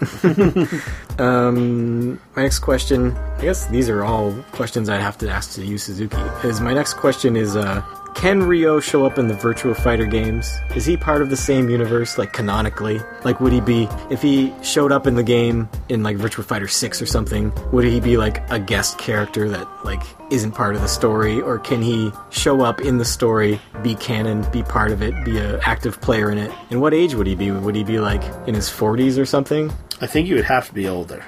um, 1.21 2.15
my 2.35 2.45
next 2.45 2.61
question, 2.61 3.15
I 3.37 3.43
guess 3.43 3.67
these 3.67 3.91
are 3.91 4.03
all 4.03 4.33
questions 4.53 4.89
I'd 4.89 5.03
have 5.03 5.19
to 5.19 5.29
ask 5.29 5.53
to 5.57 5.63
Yu 5.67 5.77
Suzuki. 5.77 6.17
Is 6.43 6.63
my 6.63 6.73
next 6.73 6.95
question 6.95 7.37
is, 7.37 7.55
uh, 7.55 7.83
can 8.17 8.43
Ryo 8.43 8.81
show 8.81 9.05
up 9.05 9.19
in 9.19 9.29
the 9.29 9.35
Virtua 9.35 9.77
Fighter 9.77 10.07
games? 10.07 10.59
Is 10.75 10.87
he 10.87 10.97
part 10.97 11.21
of 11.21 11.29
the 11.29 11.37
same 11.37 11.69
universe, 11.69 12.17
like 12.17 12.33
canonically? 12.33 12.99
Like, 13.25 13.41
would 13.41 13.53
he 13.53 13.61
be 13.61 13.87
if 14.11 14.23
he 14.23 14.53
showed 14.63 14.91
up 14.91 15.07
in 15.07 15.15
the 15.15 15.23
game 15.23 15.69
in 15.91 16.03
like 16.03 16.17
Virtua 16.17 16.45
Fighter 16.45 16.67
Six 16.67 17.01
or 17.03 17.07
something? 17.07 17.53
Would 17.73 17.85
he 17.85 18.01
be 18.01 18.17
like 18.17 18.49
a 18.51 18.59
guest 18.59 18.99
character 18.99 19.51
that 19.51 19.69
like 19.85 20.03
isn't 20.33 20.53
part 20.53 20.75
of 20.75 20.81
the 20.81 20.89
story, 20.89 21.41
or 21.43 21.59
can 21.59 21.83
he 21.83 22.11
show 22.31 22.63
up 22.63 22.81
in 22.81 22.97
the 22.97 23.05
story, 23.05 23.61
be 23.83 23.95
canon, 23.95 24.51
be 24.51 24.63
part 24.63 24.93
of 24.93 25.03
it, 25.03 25.15
be 25.25 25.39
an 25.39 25.61
active 25.63 26.01
player 26.01 26.31
in 26.33 26.39
it? 26.39 26.51
And 26.71 26.81
what 26.81 26.95
age 26.95 27.15
would 27.15 27.27
he 27.27 27.35
be? 27.35 27.51
Would 27.51 27.77
he 27.77 27.85
be 27.85 27.99
like 28.01 28.23
in 28.49 28.55
his 28.55 28.69
40s 28.69 29.19
or 29.21 29.27
something? 29.27 29.71
I 30.01 30.07
think 30.07 30.27
you 30.27 30.37
would 30.37 30.45
have 30.45 30.67
to 30.69 30.75
be 30.75 30.89
older. 30.89 31.23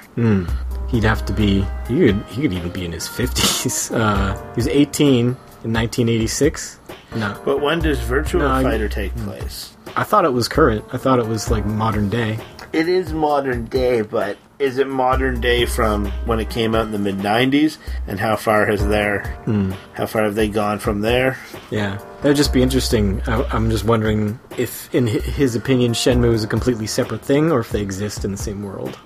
He'd 0.89 1.03
have 1.03 1.23
to 1.25 1.33
be. 1.33 1.65
He 1.87 1.99
could. 1.99 2.23
He 2.29 2.41
could 2.41 2.53
even 2.53 2.71
be 2.71 2.83
in 2.83 2.91
his 2.91 3.07
50s. 3.07 3.95
Uh, 3.99 4.33
he 4.53 4.55
was 4.55 4.67
18 4.67 5.35
in 5.63 5.73
1986. 5.73 6.78
No, 7.15 7.39
But 7.43 7.59
when 7.61 7.79
does 7.79 7.99
Virtual 7.99 8.41
No, 8.41 8.49
I- 8.51 8.63
Fighter 8.63 8.87
take 8.89 9.15
place? 9.17 9.73
I 9.95 10.03
thought 10.03 10.25
it 10.25 10.33
was 10.33 10.47
current. 10.47 10.85
I 10.93 10.97
thought 10.97 11.17
it 11.19 11.25
was 11.27 11.49
like 11.49 11.65
modern 11.65 12.09
day. 12.09 12.37
It 12.71 12.87
is 12.87 13.11
modern 13.11 13.65
day, 13.65 14.01
but 14.01 14.37
is 14.59 14.77
it 14.77 14.87
modern 14.87 15.41
day 15.41 15.65
from 15.65 16.05
when 16.25 16.39
it 16.39 16.51
came 16.51 16.75
out 16.75 16.85
in 16.85 16.91
the 16.91 16.99
mid 16.99 17.17
'90s? 17.17 17.79
And 18.07 18.19
how 18.19 18.35
far 18.35 18.67
has 18.67 18.85
there? 18.87 19.23
Hmm. 19.45 19.71
How 19.93 20.05
far 20.05 20.23
have 20.25 20.35
they 20.35 20.47
gone 20.49 20.77
from 20.77 21.01
there? 21.01 21.39
Yeah, 21.71 21.97
that'd 22.21 22.37
just 22.37 22.53
be 22.53 22.61
interesting. 22.61 23.23
I, 23.25 23.41
I'm 23.51 23.71
just 23.71 23.85
wondering 23.85 24.39
if, 24.57 24.93
in 24.93 25.07
his 25.07 25.55
opinion, 25.55 25.93
Shenmue 25.93 26.33
is 26.33 26.43
a 26.43 26.47
completely 26.47 26.85
separate 26.85 27.21
thing, 27.23 27.51
or 27.51 27.59
if 27.59 27.71
they 27.71 27.81
exist 27.81 28.23
in 28.23 28.29
the 28.31 28.37
same 28.37 28.61
world. 28.61 28.99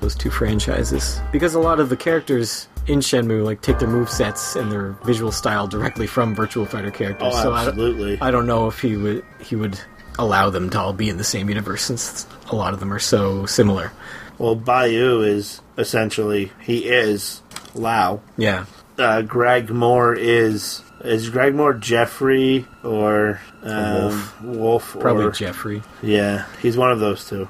Those 0.00 0.14
two 0.14 0.30
franchises, 0.30 1.20
because 1.32 1.54
a 1.54 1.60
lot 1.60 1.80
of 1.80 1.88
the 1.88 1.96
characters 1.96 2.68
in 2.86 2.98
Shenmue 3.00 3.44
like 3.44 3.60
take 3.62 3.78
their 3.78 3.88
move 3.88 4.10
sets 4.10 4.56
and 4.56 4.70
their 4.70 4.92
visual 5.04 5.32
style 5.32 5.66
directly 5.66 6.06
from 6.06 6.34
Virtua 6.36 6.68
Fighter 6.68 6.90
characters. 6.90 7.32
Oh, 7.34 7.42
so 7.42 7.52
I, 7.52 7.66
absolutely. 7.66 8.18
I 8.20 8.30
don't 8.30 8.46
know 8.46 8.66
if 8.68 8.80
he 8.80 8.96
would 8.96 9.24
he 9.40 9.56
would 9.56 9.78
allow 10.18 10.50
them 10.50 10.70
to 10.70 10.78
all 10.78 10.92
be 10.92 11.08
in 11.08 11.16
the 11.16 11.24
same 11.24 11.48
universe 11.48 11.82
since 11.82 12.26
a 12.50 12.54
lot 12.56 12.72
of 12.74 12.80
them 12.80 12.92
are 12.92 12.98
so 12.98 13.46
similar. 13.46 13.90
Well, 14.38 14.54
Bayou 14.54 15.22
is 15.22 15.60
essentially 15.78 16.52
he 16.60 16.86
is 16.86 17.40
Lau. 17.74 18.20
Yeah, 18.36 18.66
Uh, 18.98 19.22
Greg 19.22 19.70
Moore 19.70 20.14
is 20.14 20.82
is 21.04 21.30
Greg 21.30 21.54
Moore 21.54 21.74
Jeffrey 21.74 22.66
or 22.82 23.40
um, 23.62 23.92
Wolf. 24.02 24.42
Wolf 24.42 24.96
probably 25.00 25.24
or 25.26 25.30
Jeffrey. 25.30 25.82
yeah, 26.02 26.46
he's 26.62 26.76
one 26.76 26.90
of 26.92 27.00
those 27.00 27.24
two. 27.28 27.48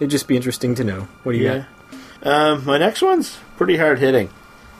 It'd 0.00 0.10
just 0.10 0.26
be 0.28 0.36
interesting 0.36 0.74
to 0.76 0.84
know. 0.84 1.08
What 1.22 1.32
do 1.32 1.38
you 1.38 1.44
Yeah. 1.46 1.64
Um, 2.22 2.64
my 2.64 2.78
next 2.78 3.02
one's 3.02 3.36
pretty 3.56 3.76
hard 3.76 3.98
hitting. 3.98 4.30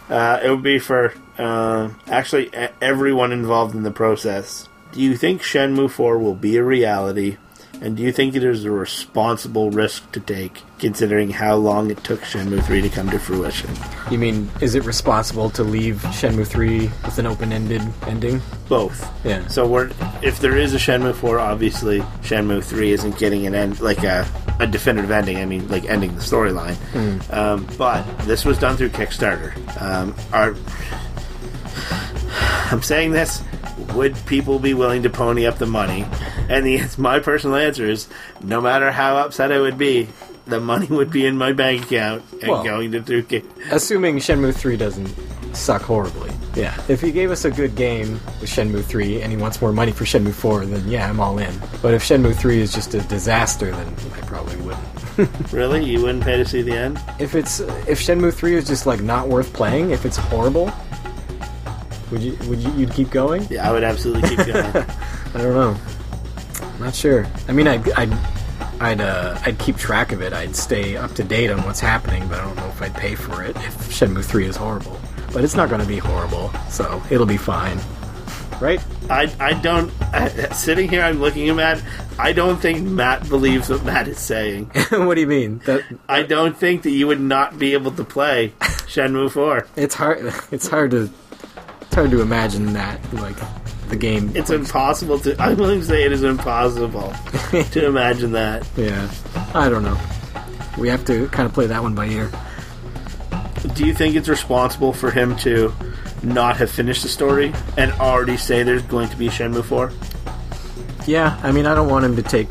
Uh, 0.09 0.41
it 0.43 0.51
would 0.51 0.63
be 0.63 0.79
for 0.79 1.15
uh, 1.39 1.91
actually 2.07 2.51
everyone 2.81 3.33
involved 3.33 3.75
in 3.75 3.83
the 3.83 3.91
process. 3.91 4.69
Do 4.93 5.01
you 5.01 5.17
think 5.17 5.43
Shenmue 5.43 5.91
4 5.91 6.19
will 6.19 6.35
be 6.35 6.57
a 6.57 6.63
reality? 6.63 7.37
And 7.83 7.97
do 7.97 8.03
you 8.03 8.13
think 8.13 8.35
it 8.35 8.43
is 8.45 8.65
a 8.65 8.71
responsible 8.71 9.71
risk 9.71 10.11
to 10.13 10.21
take, 10.21 10.63
considering 10.79 11.31
how 11.31 11.57
long 11.57 11.91
it 11.91 12.03
took 12.03 12.21
Shenmue 12.23 12.65
3 12.65 12.83
to 12.83 12.89
come 12.89 13.11
to 13.11 13.19
fruition? 13.19 13.71
You 14.11 14.19
mean, 14.19 14.51
is 14.61 14.75
it 14.75 14.85
responsible 14.85 15.51
to 15.51 15.63
leave 15.63 15.97
Shenmue 15.97 16.47
3 16.47 16.81
with 17.05 17.19
an 17.19 17.27
open 17.27 17.53
ended 17.53 17.83
ending? 18.07 18.41
Both. 18.69 19.07
Yeah. 19.25 19.47
So 19.49 19.67
we're 19.67 19.91
if 20.23 20.41
there 20.41 20.57
is 20.57 20.73
a 20.75 20.79
Shenmue 20.79 21.15
4, 21.15 21.39
obviously 21.39 22.01
Shenmue 22.23 22.65
3 22.65 22.93
isn't 22.93 23.19
getting 23.19 23.47
an 23.47 23.55
end 23.55 23.81
like 23.81 24.03
a, 24.03 24.27
a 24.61 24.67
definitive 24.67 25.11
ending. 25.11 25.37
I 25.39 25.45
mean, 25.45 25.69
like 25.69 25.85
ending 25.85 26.15
the 26.15 26.23
storyline. 26.23 26.77
Um, 27.33 27.67
but 27.77 28.03
this 28.21 28.45
was 28.45 28.59
done 28.59 28.77
through 28.77 28.91
Kickstarter. 28.91 29.53
Um, 29.83 30.15
are 30.33 30.55
I'm 32.71 32.83
saying 32.83 33.13
this? 33.13 33.43
Would 33.95 34.17
people 34.27 34.59
be 34.59 34.75
willing 34.75 35.03
to 35.03 35.11
pony 35.11 35.47
up 35.47 35.59
the 35.59 35.67
money? 35.67 36.07
And 36.49 36.65
the 36.67 36.81
my 36.99 37.21
personal 37.21 37.57
answer 37.57 37.87
is, 37.87 38.09
no 38.43 38.61
matter 38.61 38.91
how 38.91 39.17
upset 39.17 39.53
I 39.53 39.61
would 39.61 39.79
be, 39.79 40.09
the 40.47 40.61
money 40.61 40.87
would 40.87 41.11
be 41.11 41.27
in 41.27 41.37
my 41.39 41.53
bank 41.53 41.85
account 41.85 42.23
and 42.41 42.51
Well- 42.51 42.65
going 42.65 42.93
to 42.93 43.03
through. 43.03 43.25
Assuming 43.71 44.17
Shenmue 44.19 44.55
3 44.55 44.77
doesn't 44.77 45.15
suck 45.55 45.83
horribly. 45.83 46.31
Yeah. 46.55 46.81
If 46.89 47.01
he 47.01 47.11
gave 47.13 47.31
us 47.31 47.45
a 47.45 47.51
good 47.51 47.75
game 47.75 48.15
with 48.41 48.51
Shenmue 48.51 48.85
3 48.85 49.23
and 49.23 49.33
he 49.33 49.37
wants 49.37 49.61
more 49.61 49.73
money 49.73 49.93
for 49.93 50.05
Shenmue 50.05 50.33
4, 50.35 50.67
then 50.67 50.87
yeah, 50.89 51.09
I'm 51.09 51.21
all 51.21 51.39
in. 51.39 51.53
But 51.83 51.95
if 51.95 52.03
Shenmue 52.05 52.35
3 52.37 52.61
is 52.61 52.73
just 52.73 52.95
a 52.95 53.01
disaster, 53.03 53.71
then 53.71 53.95
I 54.15 54.21
probably 54.27 54.57
wouldn't. 54.57 54.85
really, 55.53 55.85
you 55.85 56.03
wouldn't 56.03 56.25
pay 56.25 56.37
to 56.37 56.45
see 56.45 56.63
the 56.63 56.77
end? 56.77 57.01
If 57.19 57.35
it's 57.35 57.61
if 57.61 58.01
Shenmue 58.01 58.35
3 58.35 58.55
is 58.57 58.67
just 58.67 58.87
like 58.87 59.01
not 59.01 59.29
worth 59.29 59.53
playing, 59.53 59.91
if 59.91 60.05
it's 60.05 60.17
horrible, 60.17 60.73
would 62.11 62.21
you 62.21 62.37
would 62.49 62.61
you 62.61 62.73
you'd 62.73 62.93
keep 62.93 63.11
going? 63.11 63.47
Yeah, 63.51 63.69
I 63.69 63.73
would 63.73 63.85
absolutely 63.85 64.29
keep 64.29 64.39
going. 64.47 64.57
I 64.57 65.39
don't 65.39 65.55
know. 65.55 65.77
Not 66.79 66.95
sure. 66.95 67.27
I 67.49 67.53
mean, 67.53 67.69
I'd 67.69 67.91
I'd 67.93 68.13
I'd, 68.81 69.01
uh, 69.01 69.39
I'd 69.45 69.59
keep 69.59 69.77
track 69.77 70.13
of 70.13 70.21
it. 70.21 70.33
I'd 70.33 70.55
stay 70.57 70.97
up 70.97 71.15
to 71.15 71.25
date 71.25 71.51
on 71.51 71.65
what's 71.65 71.81
happening, 71.81 72.27
but 72.29 72.41
I 72.41 72.45
don't 72.45 72.57
know 72.57 72.67
if 72.69 72.83
I'd 72.83 72.95
pay 72.95 73.15
for 73.15 73.43
it 73.43 73.57
if 73.57 73.77
Shenmue 73.89 74.25
3 74.25 74.47
is 74.47 74.57
horrible. 74.57 75.01
But 75.33 75.45
it's 75.45 75.55
not 75.55 75.69
going 75.69 75.81
to 75.81 75.87
be 75.87 75.99
horrible, 75.99 76.53
so 76.69 77.03
it'll 77.11 77.27
be 77.27 77.37
fine. 77.37 77.79
Right? 78.61 78.85
I, 79.11 79.33
I 79.41 79.55
don't. 79.55 79.93
I, 80.13 80.29
sitting 80.53 80.89
here, 80.89 81.03
I'm 81.03 81.19
looking 81.19 81.49
at 81.49 81.57
Matt. 81.57 81.83
I 82.19 82.33
don't 82.33 82.59
think 82.59 82.83
Matt 82.83 83.29
believes 83.29 83.69
what 83.69 83.85
Matt 83.85 84.07
is 84.07 84.19
saying. 84.19 84.67
what 84.91 85.15
do 85.15 85.21
you 85.21 85.27
mean? 85.27 85.61
That 85.67 85.83
I 86.09 86.23
don't 86.23 86.57
think 86.57 86.83
that 86.83 86.91
you 86.91 87.07
would 87.07 87.21
not 87.21 87.59
be 87.59 87.73
able 87.73 87.91
to 87.93 88.05
play 88.05 88.53
Shenmue 88.61 89.31
4. 89.31 89.67
it's 89.77 89.95
hard. 89.95 90.33
It's 90.53 90.69
hard 90.69 90.93
to 90.93 91.11
it's 91.95 92.01
hard 92.01 92.11
to 92.11 92.23
imagine 92.23 92.73
that 92.73 92.99
like 93.15 93.37
the 93.89 93.95
game. 93.95 94.33
It's 94.35 94.51
impossible 94.51 95.21
to. 95.21 95.41
I'm 95.41 95.57
willing 95.57 95.79
to 95.79 95.87
say 95.87 96.03
it 96.03 96.11
is 96.11 96.25
impossible 96.25 97.15
to 97.53 97.87
imagine 97.87 98.33
that. 98.33 98.67
yeah. 98.77 99.09
I 99.55 99.69
don't 99.69 99.85
know. 99.85 99.97
We 100.77 100.89
have 100.89 101.05
to 101.05 101.29
kind 101.29 101.47
of 101.47 101.53
play 101.55 101.69
that 101.69 101.81
one 101.81 101.95
by 101.95 102.07
ear. 102.07 102.33
Do 103.75 103.87
you 103.87 103.95
think 103.95 104.17
it's 104.17 104.29
responsible 104.29 104.93
for 104.93 105.13
him 105.13 105.37
to 105.37 105.73
not 106.25 106.57
have 106.57 106.69
finished 106.69 107.05
the 107.05 107.09
story 107.09 107.55
and 107.79 107.93
already 107.93 108.39
say 108.39 108.65
there's 108.65 108.83
going 108.83 109.09
to 109.11 109.17
be 109.17 109.29
Shenmue 109.29 109.63
4? 109.63 109.93
Yeah, 111.07 111.39
I 111.45 111.53
mean, 111.53 111.65
I 111.65 111.77
don't 111.77 111.89
want 111.89 112.05
him 112.05 112.17
to 112.17 112.25
take 112.25 112.51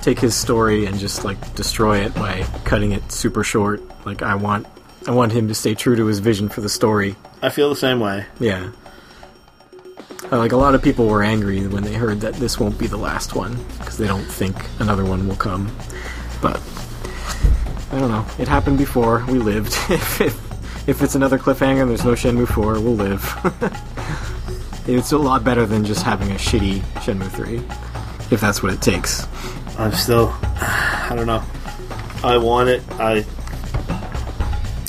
take 0.00 0.18
his 0.18 0.34
story 0.34 0.86
and 0.86 0.98
just 0.98 1.26
like 1.26 1.54
destroy 1.54 1.98
it 1.98 2.14
by 2.14 2.42
cutting 2.64 2.92
it 2.92 3.12
super 3.12 3.44
short. 3.44 3.82
Like 4.06 4.22
I 4.22 4.34
want 4.34 4.66
I 5.08 5.10
want 5.10 5.32
him 5.32 5.48
to 5.48 5.54
stay 5.54 5.74
true 5.74 5.96
to 5.96 6.04
his 6.04 6.18
vision 6.18 6.50
for 6.50 6.60
the 6.60 6.68
story. 6.68 7.16
I 7.40 7.48
feel 7.48 7.70
the 7.70 7.76
same 7.76 7.98
way. 7.98 8.26
Yeah. 8.38 8.72
Uh, 10.30 10.36
like 10.36 10.52
a 10.52 10.56
lot 10.56 10.74
of 10.74 10.82
people 10.82 11.06
were 11.06 11.22
angry 11.22 11.66
when 11.66 11.82
they 11.82 11.94
heard 11.94 12.20
that 12.20 12.34
this 12.34 12.60
won't 12.60 12.78
be 12.78 12.86
the 12.86 12.98
last 12.98 13.34
one 13.34 13.56
because 13.78 13.96
they 13.96 14.06
don't 14.06 14.26
think 14.26 14.54
another 14.80 15.06
one 15.06 15.26
will 15.26 15.36
come. 15.36 15.74
But 16.42 16.60
I 17.90 17.98
don't 17.98 18.10
know. 18.10 18.26
It 18.38 18.48
happened 18.48 18.76
before. 18.76 19.24
We 19.26 19.38
lived. 19.38 19.72
if, 19.88 20.20
if 20.20 20.86
if 20.86 21.00
it's 21.00 21.14
another 21.14 21.38
cliffhanger 21.38 21.80
and 21.80 21.88
there's 21.88 22.04
no 22.04 22.12
Shenmue 22.12 22.46
4, 22.46 22.74
we'll 22.74 22.94
live. 22.94 23.24
it's 24.86 25.12
a 25.12 25.18
lot 25.18 25.42
better 25.42 25.64
than 25.64 25.86
just 25.86 26.02
having 26.02 26.30
a 26.32 26.34
shitty 26.34 26.80
Shenmue 27.00 27.30
3. 27.30 27.56
If 28.30 28.42
that's 28.42 28.62
what 28.62 28.74
it 28.74 28.82
takes. 28.82 29.26
I'm 29.78 29.92
still. 29.92 30.36
I 30.42 31.14
don't 31.16 31.26
know. 31.26 31.42
I 32.22 32.36
want 32.36 32.68
it. 32.68 32.82
I. 33.00 33.24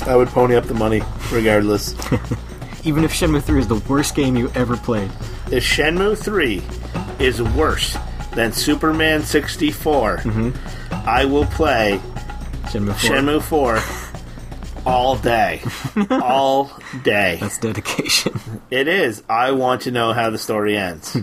I 0.02 0.16
would 0.16 0.28
pony 0.28 0.54
up 0.56 0.64
the 0.64 0.74
money 0.74 1.02
regardless. 1.32 1.94
Even 2.84 3.04
if 3.04 3.12
Shenmue 3.12 3.42
3 3.42 3.60
is 3.60 3.68
the 3.68 3.74
worst 3.88 4.14
game 4.14 4.36
you 4.36 4.50
ever 4.54 4.76
played. 4.76 5.10
if 5.52 5.62
Shenmue 5.64 6.16
3 6.16 6.62
is 7.18 7.42
worse 7.42 7.96
than 8.34 8.52
Superman 8.52 9.22
64, 9.22 10.16
mm-hmm. 10.18 11.06
I 11.08 11.24
will 11.26 11.44
play 11.46 12.00
Shenmue 12.68 12.94
4. 12.94 13.10
Shenmue 13.10 13.42
4 13.42 14.86
all 14.86 15.16
day. 15.16 15.60
all 16.22 16.70
day. 17.04 17.38
That's 17.40 17.58
dedication. 17.58 18.32
It 18.70 18.86
is. 18.86 19.22
I 19.28 19.50
want 19.50 19.82
to 19.82 19.90
know 19.90 20.12
how 20.12 20.30
the 20.30 20.38
story 20.38 20.76
ends. 20.78 21.16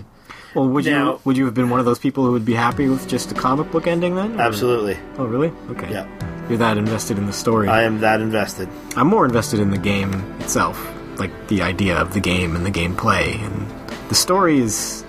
well, 0.54 0.68
would 0.68 0.84
Now- 0.84 1.12
you 1.14 1.20
would 1.24 1.36
you 1.38 1.46
have 1.46 1.54
been 1.54 1.70
one 1.70 1.80
of 1.80 1.86
those 1.86 1.98
people 1.98 2.24
who 2.26 2.32
would 2.32 2.44
be 2.44 2.52
happy 2.54 2.86
with 2.88 3.08
just 3.08 3.32
a 3.32 3.34
comic 3.34 3.70
book 3.72 3.86
ending 3.86 4.14
then? 4.16 4.38
or- 4.38 4.42
Absolutely. 4.42 4.98
Oh, 5.16 5.24
really? 5.24 5.50
Okay. 5.70 5.90
Yeah. 5.90 6.06
You're 6.48 6.58
that 6.58 6.78
invested 6.78 7.18
in 7.18 7.26
the 7.26 7.32
story. 7.32 7.68
I 7.68 7.82
am 7.82 8.00
that 8.00 8.22
invested. 8.22 8.70
I'm 8.96 9.06
more 9.06 9.26
invested 9.26 9.60
in 9.60 9.70
the 9.70 9.78
game 9.78 10.14
itself, 10.40 10.82
like 11.18 11.48
the 11.48 11.60
idea 11.60 11.96
of 11.96 12.14
the 12.14 12.20
game 12.20 12.56
and 12.56 12.64
the 12.64 12.70
gameplay, 12.70 13.38
and 13.44 13.70
the 14.08 14.14
story 14.14 14.58
is. 14.58 15.04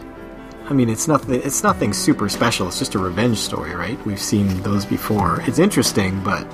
I 0.65 0.74
mean, 0.74 0.89
it's 0.89 1.08
nothing. 1.08 1.41
It's 1.41 1.63
nothing 1.63 1.93
super 1.93 2.27
special. 2.27 2.67
It's 2.67 2.77
just 2.77 2.93
a 2.93 3.00
revenge 3.00 3.38
story, 3.38 3.74
right? 3.74 3.98
We've 4.05 4.19
seen 4.19 4.62
those 4.63 4.86
before. 4.86 5.41
It's 5.48 5.60
interesting, 5.60 6.22
but 6.24 6.46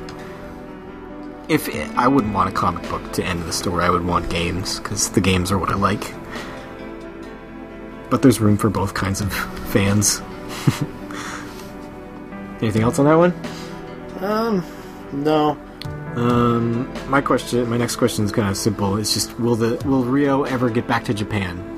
if 1.49 1.67
I 1.97 2.07
wouldn't 2.07 2.33
want 2.33 2.49
a 2.49 2.51
comic 2.51 2.87
book 2.89 3.11
to 3.13 3.23
end 3.23 3.41
the 3.43 3.53
story, 3.53 3.83
I 3.83 3.89
would 3.89 4.05
want 4.05 4.29
games 4.29 4.79
because 4.79 5.09
the 5.09 5.21
games 5.21 5.51
are 5.51 5.57
what 5.57 5.69
I 5.69 5.75
like. 5.75 6.13
But 8.11 8.21
there's 8.21 8.39
room 8.39 8.57
for 8.57 8.69
both 8.69 8.93
kinds 8.93 9.19
of 9.19 9.33
fans. 9.69 10.21
Anything 12.61 12.83
else 12.83 12.99
on 12.99 13.05
that 13.05 13.15
one? 13.15 13.33
Um, 14.21 14.63
no. 15.11 15.57
Um, 16.15 16.91
my 17.09 17.21
question, 17.21 17.69
my 17.69 17.77
next 17.77 17.97
question 17.97 18.23
is 18.25 18.31
kind 18.31 18.49
of 18.49 18.55
simple. 18.55 18.97
It's 18.97 19.13
just, 19.13 19.37
will 19.39 19.55
the 19.55 19.81
will 19.85 20.03
Ryo 20.03 20.43
ever 20.43 20.69
get 20.69 20.87
back 20.87 21.03
to 21.05 21.13
Japan? 21.13 21.71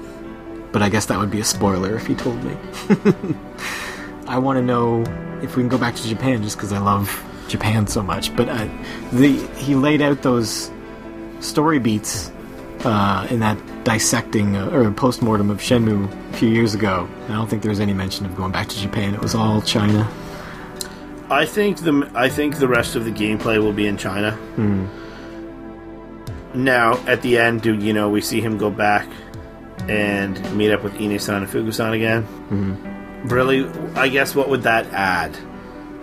But 0.72 0.82
I 0.84 0.90
guess 0.90 1.08
that 1.08 1.18
would 1.18 1.32
be 1.32 1.40
a 1.40 1.44
spoiler 1.44 1.96
if 1.96 2.06
he 2.06 2.14
told 2.14 2.44
me. 2.44 2.56
I 4.28 4.38
want 4.38 4.58
to 4.58 4.64
know 4.64 5.02
if 5.42 5.56
we 5.56 5.64
can 5.64 5.70
go 5.70 5.78
back 5.78 5.96
to 5.96 6.08
Japan, 6.08 6.44
just 6.44 6.58
because 6.58 6.72
I 6.72 6.80
love 6.80 7.24
Japan 7.48 7.88
so 7.88 8.04
much. 8.04 8.36
But 8.36 8.50
uh, 8.50 8.68
the 9.12 9.38
he 9.56 9.74
laid 9.76 10.02
out 10.02 10.22
those 10.22 10.70
story 11.40 11.80
beats 11.80 12.32
uh, 12.84 13.28
in 13.30 13.40
that 13.40 13.58
dissecting 13.84 14.56
uh, 14.56 14.70
or 14.70 14.92
post 14.92 15.22
mortem 15.22 15.50
of 15.50 15.60
Shenmue 15.60 16.12
a 16.34 16.38
few 16.38 16.50
years 16.50 16.76
ago. 16.76 17.10
I 17.26 17.34
don't 17.34 17.50
think 17.50 17.64
there 17.64 17.72
was 17.72 17.80
any 17.80 17.94
mention 17.94 18.26
of 18.26 18.36
going 18.36 18.52
back 18.52 18.68
to 18.68 18.78
Japan. 18.78 19.16
It 19.16 19.22
was 19.22 19.34
all 19.34 19.62
China. 19.62 20.08
I 21.30 21.46
think 21.46 21.78
the 21.80 22.10
I 22.16 22.30
think 22.30 22.58
the 22.58 22.68
rest 22.68 22.96
of 22.96 23.04
the 23.06 23.12
gameplay 23.12 23.62
will 23.62 23.74
be 23.74 23.88
in 23.88 23.98
China. 23.98 24.38
Now, 26.54 26.94
at 27.06 27.22
the 27.22 27.38
end, 27.38 27.62
do 27.62 27.74
you 27.76 27.94
know 27.94 28.10
we 28.10 28.22
see 28.22 28.42
him 28.42 28.58
go 28.58 28.70
back 28.72 29.08
and 29.88 30.40
meet 30.58 30.72
up 30.72 30.84
with 30.84 30.96
Ine-san 31.00 31.44
and 31.44 31.50
Fuku-san 31.50 31.94
again? 31.94 32.24
Mm-hmm. 32.24 33.28
Really, 33.28 33.68
I 33.96 34.08
guess 34.08 34.34
what 34.34 34.50
would 34.50 34.64
that 34.64 34.86
add? 34.94 35.38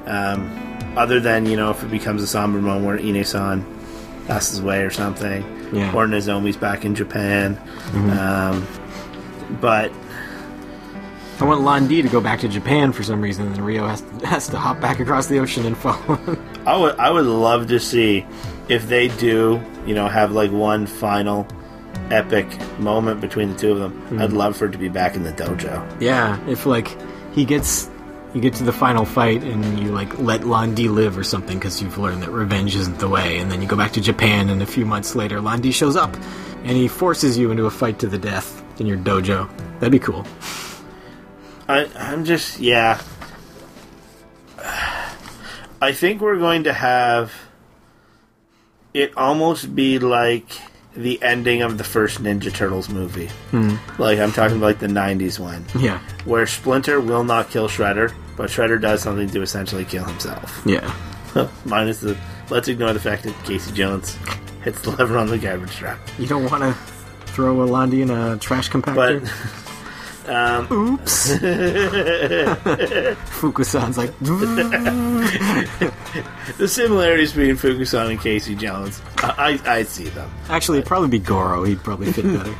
Um, 0.06 0.50
other 0.96 1.18
than 1.18 1.46
you 1.46 1.56
know, 1.56 1.70
if 1.70 1.82
it 1.82 1.90
becomes 1.90 2.22
a 2.22 2.26
somber 2.26 2.60
moment 2.60 2.86
where 2.86 2.98
Ine-san 2.98 3.64
passes 4.26 4.60
away 4.60 4.82
or 4.82 4.90
something, 4.90 5.42
Yeah. 5.72 5.92
or 5.94 6.06
Nozomi's 6.06 6.56
back 6.56 6.84
in 6.84 6.94
Japan. 6.94 7.58
Um, 7.94 8.66
but 9.60 9.90
I 11.40 11.44
want 11.44 11.62
Lan 11.62 11.88
Di 11.88 12.02
to 12.02 12.08
go 12.08 12.20
back 12.20 12.40
to 12.40 12.48
Japan 12.48 12.92
for 12.92 13.02
some 13.02 13.20
reason, 13.20 13.46
and 13.46 13.54
then 13.54 13.64
Ryo 13.64 13.86
has 13.86 14.00
to, 14.00 14.26
has 14.26 14.48
to 14.48 14.58
hop 14.58 14.80
back 14.80 15.00
across 15.00 15.26
the 15.26 15.38
ocean 15.38 15.66
and 15.66 15.76
follow 15.76 16.16
him. 16.16 16.58
I 16.66 16.76
would 16.76 16.96
I 16.98 17.10
would 17.10 17.26
love 17.26 17.68
to 17.68 17.80
see 17.80 18.24
if 18.68 18.88
they 18.88 19.08
do, 19.08 19.60
you 19.86 19.94
know, 19.94 20.08
have 20.08 20.32
like 20.32 20.50
one 20.50 20.86
final 20.86 21.46
epic 22.10 22.46
moment 22.78 23.20
between 23.20 23.52
the 23.52 23.58
two 23.58 23.72
of 23.72 23.78
them. 23.78 23.92
Hmm. 23.92 24.22
I'd 24.22 24.32
love 24.32 24.56
for 24.56 24.66
it 24.66 24.72
to 24.72 24.78
be 24.78 24.88
back 24.88 25.16
in 25.16 25.22
the 25.22 25.32
dojo. 25.32 26.00
yeah, 26.00 26.38
if 26.48 26.66
like 26.66 26.96
he 27.32 27.44
gets 27.44 27.90
you 28.34 28.40
get 28.40 28.54
to 28.54 28.64
the 28.64 28.72
final 28.72 29.04
fight 29.04 29.42
and 29.44 29.78
you 29.78 29.92
like 29.92 30.18
let 30.18 30.44
Lan 30.44 30.74
Di 30.74 30.88
live 30.88 31.16
or 31.16 31.24
something 31.24 31.58
because 31.58 31.80
you've 31.82 31.98
learned 31.98 32.22
that 32.22 32.30
revenge 32.30 32.74
isn't 32.76 32.98
the 32.98 33.08
way, 33.08 33.38
and 33.38 33.50
then 33.50 33.60
you 33.60 33.68
go 33.68 33.76
back 33.76 33.92
to 33.92 34.00
Japan, 34.00 34.50
and 34.50 34.62
a 34.62 34.66
few 34.66 34.86
months 34.86 35.14
later, 35.14 35.40
Lan 35.40 35.60
Di 35.60 35.70
shows 35.72 35.96
up 35.96 36.14
and 36.64 36.76
he 36.76 36.88
forces 36.88 37.36
you 37.36 37.50
into 37.50 37.66
a 37.66 37.70
fight 37.70 37.98
to 37.98 38.06
the 38.06 38.18
death 38.18 38.62
in 38.80 38.86
your 38.86 38.96
dojo. 38.96 39.48
That'd 39.80 39.92
be 39.92 39.98
cool. 39.98 40.24
I 41.68 41.88
I'm 41.96 42.24
just 42.24 42.60
yeah. 42.60 43.00
I 45.80 45.92
think 45.92 46.20
we're 46.20 46.38
going 46.38 46.64
to 46.64 46.72
have 46.72 47.32
it 48.94 49.16
almost 49.16 49.74
be 49.74 49.98
like 49.98 50.46
the 50.96 51.20
ending 51.22 51.62
of 51.62 51.76
the 51.76 51.84
first 51.84 52.22
Ninja 52.22 52.54
Turtles 52.54 52.88
movie. 52.88 53.26
Hmm. 53.50 53.74
Like 53.98 54.18
I'm 54.18 54.32
talking 54.32 54.56
about 54.56 54.66
like 54.66 54.78
the 54.78 54.86
'90s 54.86 55.38
one, 55.38 55.64
Yeah. 55.78 55.98
where 56.24 56.46
Splinter 56.46 57.00
will 57.00 57.24
not 57.24 57.50
kill 57.50 57.68
Shredder, 57.68 58.14
but 58.36 58.48
Shredder 58.48 58.80
does 58.80 59.02
something 59.02 59.28
to 59.30 59.42
essentially 59.42 59.84
kill 59.84 60.04
himself. 60.04 60.62
Yeah. 60.64 60.94
Minus 61.64 62.00
the 62.00 62.16
let's 62.50 62.68
ignore 62.68 62.92
the 62.92 63.00
fact 63.00 63.24
that 63.24 63.34
Casey 63.44 63.72
Jones 63.72 64.16
hits 64.62 64.80
the 64.82 64.90
lever 64.92 65.18
on 65.18 65.26
the 65.26 65.38
garbage 65.38 65.74
truck. 65.74 65.98
You 66.18 66.26
don't 66.28 66.48
want 66.50 66.62
to 66.62 66.72
throw 67.32 67.60
a 67.62 67.64
Lan 67.64 67.90
Di 67.90 68.02
in 68.02 68.10
a 68.10 68.38
trash 68.38 68.70
compactor? 68.70 68.94
But 69.24 69.63
um, 70.26 70.66
Oops. 70.72 71.32
Fukusan's 73.38 73.98
like, 73.98 74.16
the 76.58 76.68
similarities 76.68 77.32
between 77.32 77.56
Fukusan 77.56 78.10
and 78.10 78.20
Casey 78.20 78.54
Jones, 78.54 79.02
I, 79.18 79.60
I, 79.66 79.70
I 79.78 79.82
see 79.82 80.04
them. 80.04 80.30
actually, 80.48 80.78
it'd 80.78 80.88
probably 80.88 81.08
be 81.08 81.18
Goro. 81.18 81.64
He'd 81.64 81.82
probably 81.82 82.12
fit 82.12 82.24
better. 82.24 82.54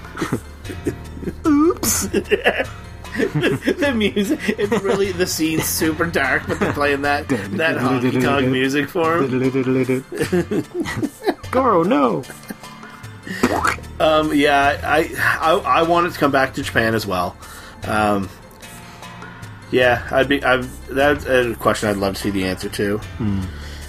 Oops. 1.47 2.07
the 2.09 3.93
music, 3.95 4.41
it's 4.59 4.83
really 4.83 5.13
the 5.13 5.27
scene's 5.27 5.65
super 5.65 6.07
dark, 6.07 6.47
but 6.49 6.59
they're 6.61 6.73
playing 6.73 7.03
that 7.03 7.29
that 7.29 7.77
honky 7.77 8.21
tonk 8.21 8.49
music 8.49 8.89
for 8.89 9.19
him. 9.23 10.05
Goro, 11.51 11.83
no. 11.85 12.25
Um, 14.01 14.35
yeah, 14.35 14.81
I, 14.83 15.09
I 15.41 15.53
I 15.79 15.83
wanted 15.83 16.13
to 16.13 16.19
come 16.19 16.33
back 16.33 16.55
to 16.55 16.63
Japan 16.63 16.95
as 16.95 17.07
well. 17.07 17.37
Um, 17.87 18.29
yeah, 19.71 20.07
I'd 20.11 20.29
be. 20.29 20.43
I've, 20.45 20.71
that's 20.89 21.27
a 21.27 21.55
question 21.57 21.89
I'd 21.89 21.97
love 21.97 22.15
to 22.15 22.21
see 22.21 22.31
the 22.31 22.45
answer 22.45 22.69
to. 22.71 23.01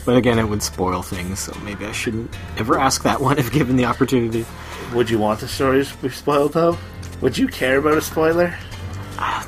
But 0.05 0.17
again, 0.17 0.37
it 0.39 0.45
would 0.45 0.61
spoil 0.63 1.01
things, 1.01 1.39
so 1.39 1.57
maybe 1.63 1.85
I 1.85 1.91
shouldn't 1.91 2.31
ever 2.57 2.79
ask 2.79 3.03
that 3.03 3.21
one 3.21 3.37
if 3.39 3.51
given 3.51 3.75
the 3.75 3.85
opportunity. 3.85 4.45
Would 4.93 5.09
you 5.09 5.17
want 5.19 5.39
the 5.39 5.47
stories 5.47 5.91
to 5.91 5.97
be 5.97 6.09
spoiled 6.09 6.53
though? 6.53 6.77
Would 7.21 7.37
you 7.37 7.47
care 7.47 7.77
about 7.79 7.97
a 7.97 8.01
spoiler? 8.01 8.53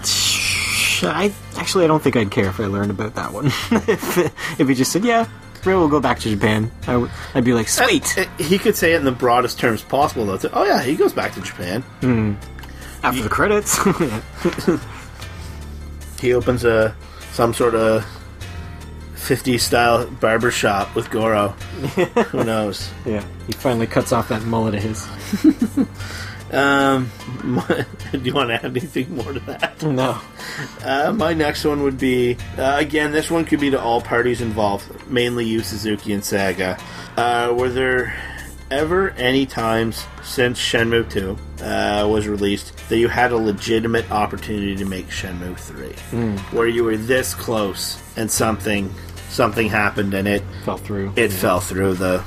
Sh- 0.04 1.04
I 1.04 1.32
actually 1.58 1.84
I 1.84 1.88
don't 1.88 2.02
think 2.02 2.16
I'd 2.16 2.32
care 2.32 2.48
if 2.48 2.60
I 2.60 2.66
learned 2.66 2.92
about 2.92 3.16
that 3.16 3.32
one. 3.34 3.48
if 3.88 4.18
if 4.60 4.68
he 4.68 4.74
just 4.74 4.92
said, 4.92 5.06
"Yeah, 5.06 5.28
Ray 5.64 5.76
will 5.76 5.88
go 5.90 6.00
back 6.00 6.20
to 6.20 6.30
Japan," 6.30 6.72
I 6.84 6.94
w- 6.94 7.12
I'd 7.36 7.44
be 7.44 7.54
like, 7.54 7.68
"Sweet." 7.68 8.18
Uh, 8.18 8.26
He 8.44 8.58
could 8.58 8.76
say 8.76 8.94
it 8.94 8.98
in 8.98 9.06
the 9.06 9.12
broadest 9.12 9.60
terms 9.60 9.84
possible, 9.84 10.26
though. 10.26 10.38
To, 10.38 10.52
oh 10.54 10.64
yeah, 10.66 10.82
he 10.82 10.96
goes 10.96 11.14
back 11.14 11.34
to 11.34 11.42
Japan. 11.42 11.84
After 13.08 13.24
the 13.24 13.30
credits, 13.30 13.78
He 16.22 16.34
opens 16.34 16.66
a 16.66 16.96
some 17.32 17.54
sort 17.54 17.76
of 17.76 18.04
50s 19.16 19.60
style 19.60 20.08
barber 20.08 20.50
shop 20.52 20.96
with 20.96 21.10
Goro. 21.12 21.50
Who 22.32 22.44
knows? 22.44 22.90
yeah, 23.06 23.24
he 23.46 23.54
finally 23.54 23.86
cuts 23.88 24.12
off 24.12 24.30
that 24.30 24.44
mullet 24.44 24.76
of 24.76 24.84
his. 24.84 25.08
Um, 26.50 27.12
do 28.14 28.20
you 28.20 28.34
want 28.34 28.52
to 28.52 28.54
add 28.56 28.64
anything 28.64 29.14
more 29.18 29.34
to 29.34 29.40
that? 29.42 29.84
No, 29.84 30.18
Uh, 30.82 31.12
my 31.14 31.34
next 31.34 31.66
one 31.66 31.84
would 31.84 31.98
be 31.98 32.38
uh, 32.58 32.78
again. 32.80 33.12
This 33.12 33.30
one 33.30 33.44
could 33.44 33.60
be 33.60 33.70
to 33.72 33.82
all 33.82 34.00
parties 34.00 34.40
involved, 34.40 34.86
mainly 35.10 35.44
you, 35.46 35.60
Suzuki 35.60 36.14
and 36.14 36.24
Sega. 36.24 36.80
Uh, 37.18 37.54
were 37.54 37.68
there 37.68 38.16
ever 38.70 39.12
any 39.12 39.46
times 39.46 40.06
since 40.24 40.60
Shenmue 40.60 41.10
2 41.10 41.38
uh, 41.64 42.08
was 42.08 42.28
released 42.28 42.74
that 42.90 42.98
you 42.98 43.08
had 43.08 43.32
a 43.32 43.38
legitimate 43.38 44.10
opportunity 44.12 44.76
to 44.76 44.86
make 44.86 45.08
Shenmue 45.08 45.58
3, 45.58 46.32
where 46.58 46.68
you 46.68 46.84
were 46.84 46.98
this 46.98 47.34
close 47.34 48.02
and 48.18 48.30
something 48.30 48.94
something 49.30 49.68
happened 49.70 50.14
and 50.14 50.28
it 50.28 50.42
fell 50.64 50.78
through. 50.78 51.12
it 51.16 51.32
fell 51.32 51.60
through 51.60 51.94
the 51.94 52.24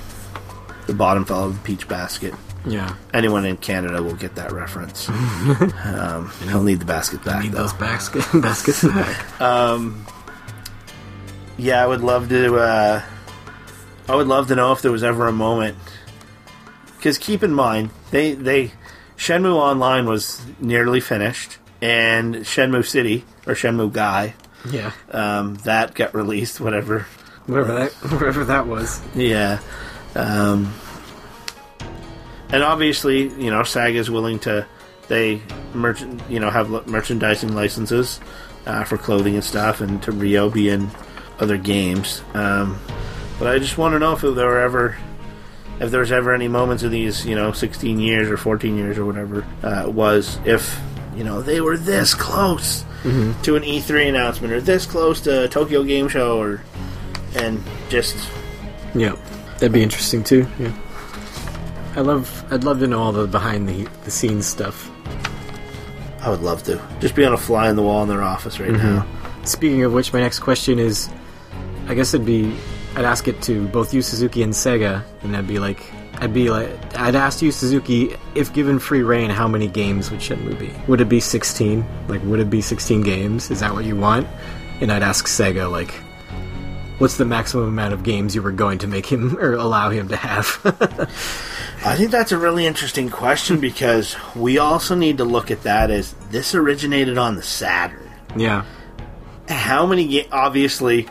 the 0.86 0.92
bottom 0.94 1.24
fell 1.24 1.44
of 1.46 1.54
the 1.54 1.60
peach 1.62 1.86
basket. 1.88 2.34
yeah, 2.66 2.94
Anyone 3.14 3.44
in 3.46 3.56
Canada 3.56 4.02
will 4.02 4.14
get 4.16 4.34
that 4.34 4.52
reference. 4.52 5.08
um, 5.84 6.30
he'll 6.48 6.62
need 6.62 6.80
the 6.80 6.84
basket 6.84 7.24
back. 7.24 7.42
need 7.42 7.52
though. 7.52 7.58
those 7.58 7.72
basket, 7.74 8.24
baskets 8.42 8.82
back. 8.84 9.40
Yeah, 11.58 11.82
I 11.84 11.86
would 11.86 12.00
love 12.00 12.30
to. 12.30 12.56
Uh, 12.56 13.02
I 14.08 14.14
would 14.16 14.26
love 14.26 14.48
to 14.48 14.54
know 14.54 14.72
if 14.72 14.80
there 14.80 14.90
was 14.90 15.04
ever 15.04 15.28
a 15.28 15.32
moment. 15.32 15.76
Because 17.00 17.16
keep 17.16 17.42
in 17.42 17.54
mind, 17.54 17.88
they 18.10 18.34
they 18.34 18.72
Shenmue 19.16 19.54
Online 19.54 20.04
was 20.04 20.42
nearly 20.60 21.00
finished, 21.00 21.56
and 21.80 22.34
Shenmue 22.36 22.86
City 22.86 23.24
or 23.46 23.54
Shenmue 23.54 23.90
Gai 23.90 24.34
Yeah, 24.70 24.92
um, 25.10 25.54
that 25.64 25.94
got 25.94 26.14
released. 26.14 26.60
Whatever. 26.60 27.06
whatever 27.46 27.72
that 27.72 27.92
whatever 28.12 28.44
that 28.44 28.66
was. 28.66 29.00
Yeah. 29.14 29.60
Um, 30.14 30.74
and 32.52 32.62
obviously, 32.62 33.22
you 33.42 33.50
know, 33.50 33.62
Sega's 33.62 34.10
willing 34.10 34.38
to. 34.40 34.66
They 35.08 35.40
merchant, 35.72 36.20
you 36.28 36.38
know, 36.38 36.50
have 36.50 36.68
merchandising 36.86 37.54
licenses 37.54 38.20
uh, 38.66 38.84
for 38.84 38.98
clothing 38.98 39.36
and 39.36 39.42
stuff, 39.42 39.80
and 39.80 40.02
to 40.02 40.12
Ryo 40.12 40.50
be 40.50 40.68
in 40.68 40.90
other 41.40 41.56
games. 41.56 42.22
Um, 42.34 42.78
but 43.38 43.48
I 43.48 43.58
just 43.58 43.78
want 43.78 43.94
to 43.94 43.98
know 43.98 44.12
if 44.12 44.20
there 44.20 44.46
were 44.46 44.60
ever, 44.60 44.98
if 45.80 45.90
there 45.90 46.00
was 46.00 46.12
ever 46.12 46.32
any 46.34 46.46
moments 46.48 46.82
in 46.82 46.90
these, 46.90 47.24
you 47.26 47.34
know, 47.34 47.52
16 47.52 47.98
years 47.98 48.28
or 48.28 48.36
14 48.36 48.76
years 48.76 48.98
or 48.98 49.04
whatever 49.06 49.44
uh, 49.62 49.88
was, 49.90 50.38
if 50.44 50.78
you 51.16 51.24
know 51.24 51.42
they 51.42 51.60
were 51.60 51.76
this 51.76 52.14
close 52.14 52.84
to 53.42 53.56
an 53.56 53.62
E3 53.62 54.08
announcement 54.10 54.52
or 54.52 54.60
this 54.60 54.86
close 54.86 55.20
to 55.22 55.44
a 55.44 55.48
Tokyo 55.48 55.82
Game 55.82 56.06
Show 56.08 56.38
or, 56.38 56.62
and 57.34 57.62
just 57.88 58.16
Yeah, 58.94 59.16
that'd 59.54 59.72
be 59.72 59.82
interesting 59.82 60.22
too. 60.22 60.46
Yeah, 60.58 60.72
I 61.96 62.00
love. 62.00 62.44
I'd 62.52 62.64
love 62.64 62.78
to 62.80 62.86
know 62.86 63.00
all 63.02 63.12
the 63.12 63.26
behind 63.26 63.68
the 63.68 63.88
the 64.04 64.10
scenes 64.10 64.46
stuff. 64.46 64.90
I 66.22 66.28
would 66.28 66.42
love 66.42 66.62
to. 66.64 66.78
Just 67.00 67.14
be 67.14 67.24
on 67.24 67.32
a 67.32 67.38
fly 67.38 67.70
in 67.70 67.76
the 67.76 67.82
wall 67.82 68.02
in 68.02 68.08
their 68.10 68.22
office 68.22 68.60
right 68.60 68.70
now. 68.70 69.06
Speaking 69.44 69.82
of 69.84 69.94
which, 69.94 70.12
my 70.12 70.20
next 70.20 70.40
question 70.40 70.78
is, 70.78 71.08
I 71.88 71.94
guess 71.94 72.12
it'd 72.12 72.26
be, 72.26 72.54
I'd 72.96 73.04
ask 73.04 73.28
it 73.28 73.40
to 73.42 73.66
both 73.68 73.94
Yu 73.94 74.02
Suzuki 74.02 74.42
and 74.42 74.52
Sega, 74.52 75.02
and 75.22 75.36
I'd 75.36 75.46
be 75.46 75.58
like, 75.58 75.80
I'd 76.20 76.34
be 76.34 76.50
like, 76.50 76.68
I'd 76.98 77.14
ask 77.14 77.40
Yu 77.40 77.52
Suzuki 77.52 78.16
if 78.34 78.52
given 78.52 78.78
free 78.78 79.02
reign, 79.02 79.30
how 79.30 79.46
many 79.48 79.68
games 79.68 80.10
would 80.10 80.20
Shenmue 80.20 80.58
be? 80.58 80.70
Would 80.88 81.00
it 81.00 81.08
be 81.08 81.20
sixteen? 81.20 81.84
Like, 82.08 82.22
would 82.24 82.40
it 82.40 82.50
be 82.50 82.60
sixteen 82.60 83.02
games? 83.02 83.50
Is 83.50 83.60
that 83.60 83.72
what 83.72 83.84
you 83.84 83.96
want? 83.96 84.26
And 84.80 84.90
I'd 84.90 85.02
ask 85.02 85.26
Sega 85.26 85.70
like, 85.70 85.92
what's 86.98 87.16
the 87.16 87.24
maximum 87.24 87.68
amount 87.68 87.94
of 87.94 88.02
games 88.02 88.34
you 88.34 88.42
were 88.42 88.50
going 88.52 88.78
to 88.78 88.86
make 88.86 89.06
him 89.06 89.38
or 89.38 89.54
allow 89.54 89.90
him 89.90 90.08
to 90.08 90.16
have? 90.16 90.60
I 91.84 91.96
think 91.96 92.10
that's 92.10 92.32
a 92.32 92.38
really 92.38 92.66
interesting 92.66 93.08
question 93.08 93.58
because 93.60 94.14
we 94.36 94.58
also 94.58 94.94
need 94.94 95.16
to 95.18 95.24
look 95.24 95.50
at 95.50 95.62
that 95.62 95.90
as 95.90 96.12
this 96.30 96.54
originated 96.54 97.16
on 97.16 97.36
the 97.36 97.42
Saturn. 97.42 98.10
yeah, 98.36 98.64
How 99.48 99.86
many 99.86 100.06
ga- 100.06 100.28
obviously 100.30 101.08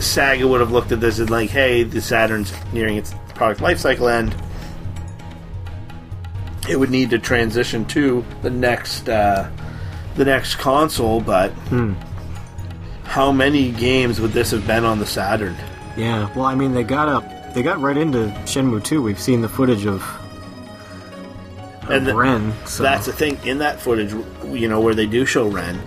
Sega 0.00 0.48
would 0.48 0.60
have 0.60 0.72
looked 0.72 0.92
at 0.92 1.00
this 1.00 1.18
and 1.18 1.30
like, 1.30 1.50
hey, 1.50 1.82
the 1.82 2.00
Saturn's 2.00 2.52
nearing 2.72 2.96
its 2.96 3.14
product 3.34 3.60
life 3.60 3.78
cycle 3.78 4.08
end. 4.08 4.34
It 6.68 6.78
would 6.78 6.90
need 6.90 7.10
to 7.10 7.18
transition 7.18 7.84
to 7.86 8.24
the 8.42 8.50
next 8.50 9.08
uh, 9.08 9.50
the 10.16 10.24
next 10.24 10.56
console, 10.56 11.20
but 11.20 11.52
how 13.04 13.32
many 13.32 13.72
games 13.72 14.20
would 14.20 14.32
this 14.32 14.50
have 14.50 14.66
been 14.66 14.84
on 14.84 14.98
the 14.98 15.06
Saturn? 15.06 15.56
yeah. 15.96 16.32
Well, 16.36 16.44
I 16.46 16.54
mean, 16.54 16.72
they 16.74 16.84
got 16.84 17.08
up, 17.08 17.54
they 17.54 17.62
got 17.62 17.80
right 17.80 17.96
into 17.96 18.26
Shenmue 18.44 18.84
two. 18.84 19.02
We've 19.02 19.18
seen 19.20 19.40
the 19.40 19.48
footage 19.48 19.84
of, 19.86 20.02
of 21.82 21.90
And 21.90 22.06
the- 22.06 22.14
Ren. 22.14 22.54
So 22.66 22.82
That's 22.82 23.06
the 23.06 23.12
thing 23.12 23.38
in 23.44 23.58
that 23.58 23.80
footage, 23.80 24.12
you 24.52 24.68
know, 24.68 24.80
where 24.80 24.94
they 24.94 25.06
do 25.06 25.24
show 25.26 25.48
Ren, 25.48 25.80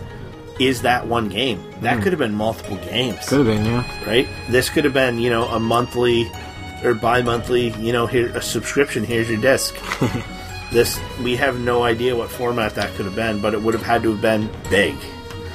is 0.59 0.81
that 0.83 1.07
one 1.07 1.29
game. 1.29 1.63
That 1.81 2.01
could 2.01 2.11
have 2.11 2.19
been 2.19 2.35
multiple 2.35 2.77
games, 2.77 3.27
could 3.27 3.45
have 3.45 3.47
been, 3.47 3.65
yeah. 3.65 4.05
right? 4.05 4.27
This 4.49 4.69
could 4.69 4.83
have 4.85 4.93
been, 4.93 5.19
you 5.19 5.29
know, 5.29 5.45
a 5.47 5.59
monthly 5.59 6.29
or 6.83 6.93
bi-monthly, 6.93 7.69
you 7.73 7.93
know, 7.93 8.05
here 8.05 8.27
a 8.35 8.41
subscription. 8.41 9.03
Here's 9.03 9.29
your 9.29 9.39
disc. 9.41 9.75
this 10.71 10.99
we 11.21 11.35
have 11.35 11.59
no 11.59 11.83
idea 11.83 12.15
what 12.15 12.29
format 12.29 12.75
that 12.75 12.93
could 12.95 13.05
have 13.05 13.15
been, 13.15 13.41
but 13.41 13.53
it 13.53 13.61
would 13.61 13.73
have 13.73 13.83
had 13.83 14.03
to 14.03 14.11
have 14.11 14.21
been 14.21 14.49
big. 14.69 14.95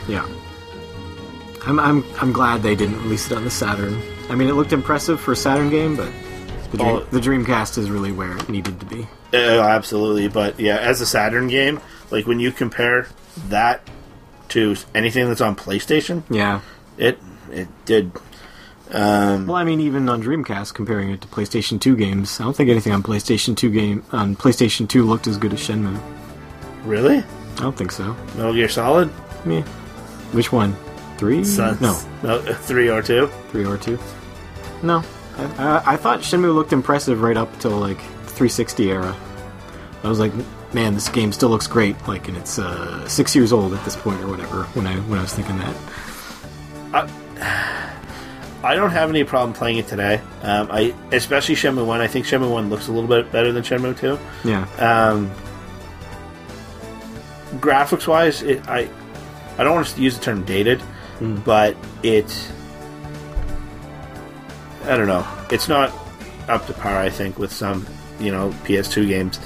Yeah. 0.08 0.26
I'm, 1.66 1.78
I'm, 1.78 2.04
I'm 2.20 2.32
glad 2.32 2.62
they 2.62 2.74
didn't 2.74 3.00
release 3.02 3.30
it 3.30 3.36
on 3.36 3.44
the 3.44 3.50
Saturn. 3.50 4.00
I 4.30 4.34
mean, 4.34 4.48
it 4.48 4.54
looked 4.54 4.72
impressive 4.72 5.20
for 5.20 5.32
a 5.32 5.36
Saturn 5.36 5.70
game, 5.70 5.96
but 5.96 6.10
the, 6.70 6.78
Dream, 6.78 6.88
Oh. 6.88 7.00
the 7.10 7.20
Dreamcast 7.20 7.78
is 7.78 7.90
really 7.90 8.12
where 8.12 8.36
it 8.36 8.48
needed 8.48 8.80
to 8.80 8.86
be. 8.86 9.06
Uh, 9.34 9.60
absolutely, 9.60 10.28
but 10.28 10.58
yeah, 10.58 10.76
as 10.78 11.00
a 11.00 11.06
Saturn 11.06 11.48
game, 11.48 11.80
like 12.10 12.26
when 12.26 12.40
you 12.40 12.52
compare 12.52 13.08
that 13.48 13.82
to 14.50 14.76
anything 14.94 15.28
that's 15.28 15.40
on 15.40 15.56
PlayStation, 15.56 16.22
Yeah. 16.30 16.60
it 16.96 17.18
it 17.52 17.68
did. 17.84 18.12
Um, 18.92 19.46
Well, 19.46 19.56
I 19.56 19.64
mean, 19.64 19.80
even 19.80 20.08
on 20.08 20.22
Dreamcast, 20.22 20.72
comparing 20.74 21.10
it 21.10 21.20
to 21.20 21.28
PlayStation 21.28 21.78
2 21.80 21.94
games, 21.96 22.40
I 22.40 22.44
don't 22.44 22.56
think 22.56 22.70
anything 22.70 22.92
on 22.92 23.02
PlayStation 23.02 23.54
2 23.56 23.70
game 23.70 24.02
on 24.12 24.34
PlayStation 24.36 24.88
2 24.88 25.04
looked 25.04 25.26
as 25.26 25.36
good 25.36 25.52
as 25.52 25.60
Shenmue. 25.60 25.98
really, 26.84 27.18
I 27.18 27.60
don't 27.60 27.76
think 27.76 27.92
so. 27.92 28.16
Metal 28.36 28.52
Gear 28.54 28.68
Solid. 28.68 29.10
Me. 29.44 29.60
Which 30.32 30.52
one? 30.52 30.74
Three? 31.18 31.44
Sons. 31.44 31.80
No, 31.80 31.98
no, 32.22 32.40
three 32.54 32.88
or 32.88 33.02
two. 33.02 33.28
three 33.50 33.64
or 33.66 33.76
two. 33.76 33.98
No. 34.82 35.02
I, 35.36 35.42
I, 35.58 35.82
I 35.92 35.96
thought 35.96 36.20
Shenmue 36.20 36.54
looked 36.54 36.72
impressive 36.72 37.20
right 37.22 37.36
up 37.36 37.58
till 37.60 37.72
like 37.72 37.98
360 38.26 38.90
era. 38.90 39.14
I 40.04 40.08
was 40.08 40.18
like, 40.18 40.32
man, 40.72 40.94
this 40.94 41.08
game 41.08 41.32
still 41.32 41.48
looks 41.48 41.66
great. 41.66 41.96
Like, 42.06 42.28
and 42.28 42.36
it's 42.36 42.58
uh, 42.58 43.06
six 43.08 43.34
years 43.34 43.52
old 43.52 43.74
at 43.74 43.84
this 43.84 43.96
point 43.96 44.22
or 44.22 44.28
whatever. 44.28 44.64
When 44.74 44.86
I 44.86 44.96
when 44.96 45.18
I 45.18 45.22
was 45.22 45.34
thinking 45.34 45.58
that. 45.58 45.76
I 48.62 48.74
don't 48.74 48.90
have 48.90 49.08
any 49.08 49.22
problem 49.22 49.52
playing 49.52 49.78
it 49.78 49.86
today. 49.86 50.20
Um, 50.42 50.68
I 50.70 50.94
especially 51.12 51.54
Shenmue 51.54 51.86
One. 51.86 52.00
I 52.00 52.08
think 52.08 52.26
Shenmue 52.26 52.50
One 52.50 52.70
looks 52.70 52.88
a 52.88 52.92
little 52.92 53.08
bit 53.08 53.30
better 53.30 53.52
than 53.52 53.62
Shenmue 53.62 53.98
Two. 53.98 54.18
Yeah. 54.44 54.66
Um, 54.78 55.30
graphics 57.60 58.06
wise, 58.06 58.42
it, 58.42 58.66
I 58.68 58.88
I 59.58 59.64
don't 59.64 59.74
want 59.74 59.86
to 59.86 60.00
use 60.00 60.18
the 60.18 60.24
term 60.24 60.44
dated, 60.44 60.82
but 61.20 61.76
it 62.02 62.50
I 64.84 64.96
don't 64.96 65.06
know. 65.06 65.26
It's 65.50 65.68
not 65.68 65.92
up 66.48 66.66
to 66.66 66.72
par. 66.72 66.98
I 66.98 67.10
think 67.10 67.38
with 67.38 67.52
some 67.52 67.86
you 68.18 68.32
know 68.32 68.50
PS2 68.64 69.06
games, 69.06 69.38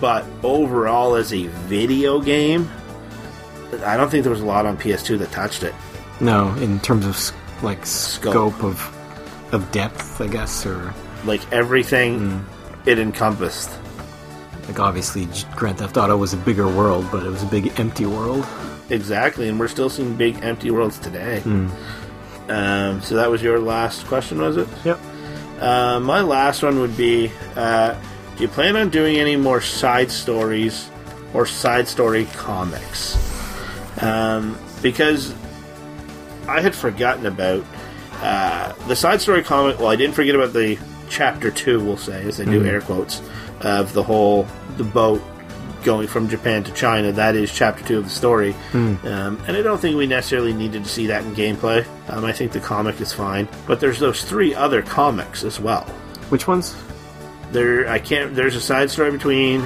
but 0.00 0.24
overall 0.42 1.14
as 1.14 1.32
a 1.32 1.46
video 1.68 2.20
game, 2.20 2.70
I 3.84 3.96
don't 3.96 4.10
think 4.10 4.24
there 4.24 4.32
was 4.32 4.40
a 4.42 4.46
lot 4.46 4.66
on 4.66 4.76
PS2 4.76 5.18
that 5.18 5.30
touched 5.30 5.62
it. 5.62 5.74
No, 6.20 6.54
in 6.56 6.80
terms 6.80 7.06
of 7.06 7.18
like 7.62 7.84
scope, 7.86 8.62
of 8.62 8.96
of 9.52 9.70
depth, 9.72 10.20
I 10.20 10.26
guess, 10.28 10.64
or 10.66 10.94
Like 11.24 11.50
everything 11.52 12.44
it 12.86 12.98
encompassed. 12.98 13.70
like 14.68 14.78
obviously 14.80 15.28
Grand 15.56 15.78
Theft 15.78 15.96
Auto 15.96 16.16
was 16.16 16.32
a 16.34 16.36
bigger 16.36 16.68
world, 16.68 17.06
but 17.10 17.24
it 17.24 17.30
was 17.30 17.42
a 17.42 17.46
big 17.46 17.78
empty 17.80 18.06
world. 18.06 18.46
Exactly, 18.90 19.48
and 19.48 19.58
we're 19.58 19.68
still 19.68 19.88
seeing 19.90 20.14
big 20.16 20.42
empty 20.42 20.70
worlds 20.70 20.98
today. 20.98 21.42
Um, 22.48 23.00
so 23.02 23.14
that 23.16 23.30
was 23.30 23.42
your 23.42 23.60
last 23.60 24.06
question, 24.06 24.40
was 24.40 24.56
it? 24.56 24.66
Yep. 24.84 24.98
Uh, 25.60 26.00
my 26.00 26.20
last 26.22 26.62
one 26.62 26.80
would 26.80 26.96
be: 26.96 27.30
uh, 27.56 27.94
Do 28.40 28.46
you 28.46 28.52
plan 28.52 28.74
on 28.74 28.88
doing 28.88 29.16
any 29.16 29.36
more 29.36 29.60
side 29.60 30.10
stories 30.10 30.88
or 31.34 31.44
side 31.44 31.86
story 31.86 32.24
comics? 32.32 33.18
Um, 34.00 34.58
because 34.80 35.34
I 36.48 36.62
had 36.62 36.74
forgotten 36.74 37.26
about 37.26 37.62
uh, 38.14 38.72
the 38.88 38.96
side 38.96 39.20
story 39.20 39.42
comic. 39.42 39.78
Well, 39.78 39.88
I 39.88 39.96
didn't 39.96 40.14
forget 40.14 40.34
about 40.34 40.54
the 40.54 40.78
chapter 41.10 41.50
two. 41.50 41.84
We'll 41.84 41.98
say, 41.98 42.22
as 42.22 42.40
I 42.40 42.46
do 42.46 42.64
air 42.64 42.80
quotes, 42.80 43.20
of 43.60 43.92
the 43.92 44.02
whole 44.02 44.46
the 44.78 44.84
boat 44.84 45.20
going 45.84 46.08
from 46.08 46.26
Japan 46.26 46.64
to 46.64 46.72
China. 46.72 47.12
That 47.12 47.36
is 47.36 47.54
chapter 47.54 47.84
two 47.84 47.98
of 47.98 48.04
the 48.04 48.10
story, 48.10 48.54
um, 48.72 49.38
and 49.48 49.54
I 49.54 49.60
don't 49.60 49.78
think 49.78 49.98
we 49.98 50.06
necessarily 50.06 50.54
needed 50.54 50.84
to 50.84 50.88
see 50.88 51.06
that 51.08 51.24
in 51.26 51.34
gameplay. 51.34 51.86
Um, 52.08 52.24
I 52.24 52.32
think 52.32 52.52
the 52.52 52.60
comic 52.60 53.02
is 53.02 53.12
fine, 53.12 53.50
but 53.66 53.80
there's 53.80 53.98
those 53.98 54.24
three 54.24 54.54
other 54.54 54.80
comics 54.80 55.44
as 55.44 55.60
well. 55.60 55.84
Which 56.30 56.48
ones? 56.48 56.74
There, 57.52 57.88
I 57.88 57.98
can't. 57.98 58.34
There's 58.34 58.54
a 58.56 58.60
side 58.60 58.90
story 58.90 59.10
between. 59.10 59.62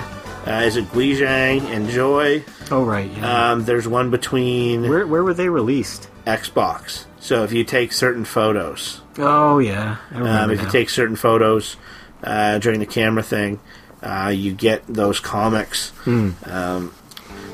Uh, 0.46 0.62
is 0.66 0.76
it 0.76 0.84
Guizhang 0.86 1.62
and 1.62 1.88
Joy? 1.88 2.44
Oh 2.70 2.84
right, 2.84 3.10
yeah. 3.10 3.52
Um, 3.52 3.64
there's 3.64 3.88
one 3.88 4.10
between 4.10 4.88
where 4.88 5.06
where 5.06 5.24
were 5.24 5.34
they 5.34 5.48
released? 5.48 6.08
Xbox. 6.26 7.04
So 7.18 7.44
if 7.44 7.52
you 7.52 7.64
take 7.64 7.92
certain 7.92 8.24
photos, 8.24 9.00
Oh 9.18 9.58
yeah, 9.58 9.96
um, 10.12 10.50
if 10.50 10.60
you 10.60 10.68
take 10.70 10.90
certain 10.90 11.16
photos 11.16 11.76
uh, 12.22 12.58
during 12.58 12.80
the 12.80 12.86
camera 12.86 13.22
thing, 13.22 13.60
uh, 14.02 14.32
you 14.34 14.52
get 14.52 14.86
those 14.86 15.20
comics. 15.20 15.92
Um, 16.06 16.92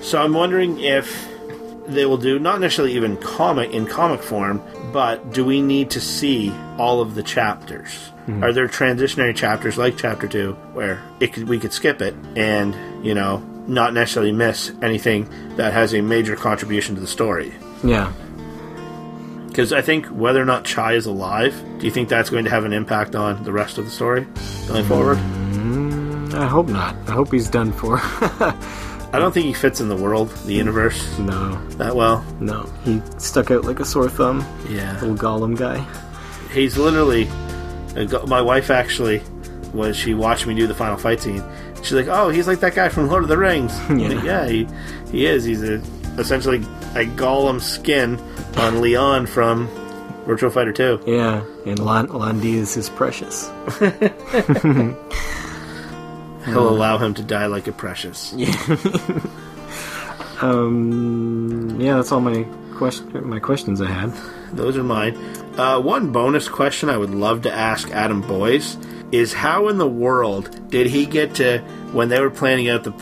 so 0.02 0.20
I'm 0.20 0.32
wondering 0.34 0.80
if 0.80 1.28
they 1.86 2.04
will 2.06 2.16
do 2.18 2.38
not 2.40 2.60
necessarily 2.60 2.94
even 2.94 3.16
comic 3.18 3.70
in 3.70 3.86
comic 3.86 4.22
form, 4.22 4.60
but 4.92 5.32
do 5.32 5.44
we 5.44 5.60
need 5.62 5.90
to 5.90 6.00
see 6.00 6.52
all 6.78 7.00
of 7.00 7.14
the 7.14 7.22
chapters? 7.22 7.88
Mm-hmm. 8.26 8.44
Are 8.44 8.52
there 8.52 8.68
transitionary 8.68 9.34
chapters 9.34 9.76
like 9.78 9.96
chapter 9.96 10.26
two 10.28 10.52
where 10.72 11.02
it 11.20 11.32
could, 11.32 11.48
we 11.48 11.58
could 11.58 11.72
skip 11.72 12.00
it 12.00 12.14
and 12.36 12.74
you 13.04 13.14
know 13.14 13.38
not 13.66 13.92
necessarily 13.94 14.32
miss 14.32 14.72
anything 14.82 15.28
that 15.56 15.72
has 15.72 15.94
a 15.94 16.00
major 16.00 16.36
contribution 16.36 16.94
to 16.96 17.00
the 17.00 17.06
story? 17.06 17.52
yeah, 17.84 18.12
Because 19.48 19.72
I 19.72 19.80
think 19.82 20.06
whether 20.06 20.40
or 20.40 20.44
not 20.44 20.64
Chai 20.64 20.94
is 20.94 21.06
alive, 21.06 21.54
do 21.78 21.86
you 21.86 21.92
think 21.92 22.08
that's 22.08 22.30
going 22.30 22.44
to 22.44 22.50
have 22.50 22.64
an 22.64 22.72
impact 22.72 23.14
on 23.14 23.42
the 23.44 23.52
rest 23.52 23.78
of 23.78 23.84
the 23.84 23.90
story 23.90 24.26
going 24.68 24.84
forward? 24.84 25.18
Mm, 25.18 26.34
I 26.34 26.46
hope 26.46 26.68
not. 26.68 26.94
I 27.08 27.12
hope 27.12 27.30
he's 27.32 27.48
done 27.48 27.72
for. 27.72 27.98
I 29.12 29.18
don't 29.18 29.32
think 29.32 29.46
he 29.46 29.52
fits 29.52 29.80
in 29.80 29.88
the 29.88 29.96
world, 29.96 30.30
the 30.46 30.52
universe, 30.54 31.18
no, 31.18 31.56
that 31.78 31.96
well. 31.96 32.24
no, 32.40 32.62
he 32.84 33.02
stuck 33.18 33.50
out 33.50 33.64
like 33.64 33.80
a 33.80 33.84
sore 33.84 34.08
thumb. 34.08 34.44
Yeah. 34.68 34.92
Little 35.00 35.16
Gollum 35.16 35.56
guy. 35.56 35.84
He's 36.52 36.76
literally. 36.78 37.24
go- 38.06 38.24
My 38.26 38.40
wife 38.40 38.70
actually 38.70 39.20
was. 39.74 39.96
She 39.96 40.14
watched 40.14 40.46
me 40.46 40.54
do 40.54 40.66
the 40.66 40.74
final 40.74 40.96
fight 40.96 41.20
scene. 41.20 41.42
She's 41.82 41.92
like, 41.92 42.06
"Oh, 42.08 42.28
he's 42.28 42.46
like 42.46 42.60
that 42.60 42.74
guy 42.74 42.88
from 42.88 43.08
Lord 43.08 43.22
of 43.24 43.28
the 43.28 43.38
Rings." 43.38 43.72
I'm 43.88 43.98
like, 43.98 44.22
yeah, 44.24 44.46
he 44.46 44.66
he 45.10 45.26
is. 45.26 45.44
He's 45.44 45.62
a, 45.62 45.74
essentially 46.18 46.58
a 46.94 47.06
Gollum 47.16 47.60
skin 47.60 48.18
on 48.58 48.80
Leon 48.80 49.26
from 49.26 49.66
Virtua 50.26 50.52
Fighter 50.52 50.72
Two. 50.72 51.00
Yeah, 51.06 51.42
and 51.66 51.78
Lan- 51.78 52.08
Landi 52.08 52.58
is 52.58 52.74
his 52.74 52.88
precious. 52.90 53.48
He'll 56.46 56.68
allow 56.68 56.98
him 56.98 57.14
to 57.14 57.22
die 57.22 57.46
like 57.46 57.66
a 57.66 57.72
precious. 57.72 58.34
Yeah. 58.38 59.20
Um, 60.42 61.76
yeah, 61.80 61.96
that's 61.96 62.12
all 62.12 62.20
my 62.20 62.44
question. 62.74 63.28
My 63.28 63.38
questions 63.40 63.80
I 63.82 63.90
had. 63.90 64.10
Those 64.54 64.76
are 64.78 64.82
mine. 64.82 65.14
Uh, 65.58 65.78
one 65.80 66.12
bonus 66.12 66.48
question 66.48 66.88
I 66.88 66.96
would 66.96 67.10
love 67.10 67.42
to 67.42 67.52
ask 67.52 67.90
Adam 67.90 68.22
Boyes 68.22 68.78
is 69.12 69.34
how 69.34 69.68
in 69.68 69.76
the 69.76 69.86
world 69.88 70.70
did 70.70 70.86
he 70.86 71.04
get 71.04 71.34
to 71.34 71.58
when 71.92 72.08
they 72.08 72.20
were 72.20 72.30
planning 72.30 72.70
out 72.70 72.84
the 72.84 72.94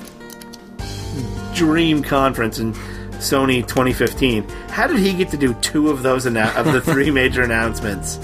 Dream 1.55 2.03
Conference 2.03 2.59
in 2.59 2.73
Sony 3.21 3.61
2015? 3.67 4.49
How 4.71 4.87
did 4.89 4.99
he 4.99 5.13
get 5.13 5.31
to 5.31 5.37
do 5.37 5.55
two 5.55 5.91
of 5.91 6.03
those 6.03 6.27
annou- 6.27 6.55
of 6.57 6.73
the 6.73 6.81
three 6.81 7.11
major 7.13 7.43
announcements? 7.43 8.19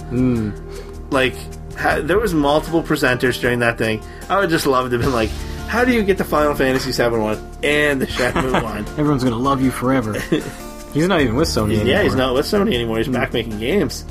Like, 1.10 1.34
how, 1.76 2.00
there 2.00 2.18
was 2.18 2.34
multiple 2.34 2.82
presenters 2.82 3.40
during 3.40 3.60
that 3.60 3.78
thing. 3.78 4.02
I 4.28 4.38
would 4.38 4.50
just 4.50 4.66
love 4.66 4.90
to 4.90 4.96
have 4.96 5.02
been 5.02 5.12
like, 5.12 5.30
how 5.68 5.84
do 5.84 5.92
you 5.92 6.02
get 6.02 6.18
the 6.18 6.24
Final 6.24 6.54
Fantasy 6.54 6.92
VII 6.92 7.16
one 7.18 7.50
and 7.62 8.00
the 8.00 8.06
Shenmue 8.06 8.62
one? 8.62 8.86
Everyone's 8.98 9.24
gonna 9.24 9.36
love 9.36 9.62
you 9.62 9.70
forever. 9.70 10.12
he's 10.92 11.08
not 11.08 11.20
even 11.20 11.36
with 11.36 11.48
Sony 11.48 11.74
anymore. 11.74 11.86
Yeah, 11.86 12.02
he's 12.02 12.14
not 12.14 12.34
with 12.34 12.46
Sony 12.46 12.74
anymore. 12.74 12.98
He's 12.98 13.08
back 13.08 13.32
making 13.32 13.58
games. 13.58 14.04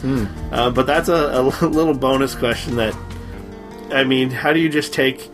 Uh, 0.52 0.69
but 0.69 0.86
that's 0.86 1.10
a, 1.10 1.13
a 1.13 1.41
little 1.67 1.93
bonus 1.93 2.36
question 2.36 2.76
that, 2.76 2.95
I 3.91 4.04
mean, 4.04 4.30
how 4.30 4.54
do 4.54 4.60
you 4.60 4.69
just 4.69 4.93
take 4.93 5.30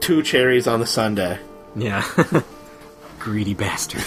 two 0.00 0.22
cherries 0.22 0.66
on 0.66 0.80
the 0.80 0.86
Sunday? 0.86 1.38
Yeah. 1.74 2.04
Greedy 3.18 3.54
bastard. 3.54 4.02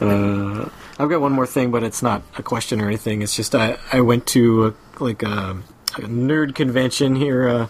uh, 0.00 0.68
I've 0.98 1.08
got 1.08 1.20
one 1.22 1.32
more 1.32 1.46
thing, 1.46 1.70
but 1.70 1.82
it's 1.82 2.02
not 2.02 2.22
a 2.36 2.42
question 2.42 2.80
or 2.80 2.86
anything. 2.86 3.22
It's 3.22 3.34
just 3.34 3.54
I, 3.54 3.78
I 3.90 4.02
went 4.02 4.26
to 4.28 4.66
a, 4.66 4.74
like 5.02 5.22
a, 5.22 5.56
a 5.98 6.02
nerd 6.02 6.54
convention 6.54 7.14
here 7.14 7.48
uh, 7.48 7.66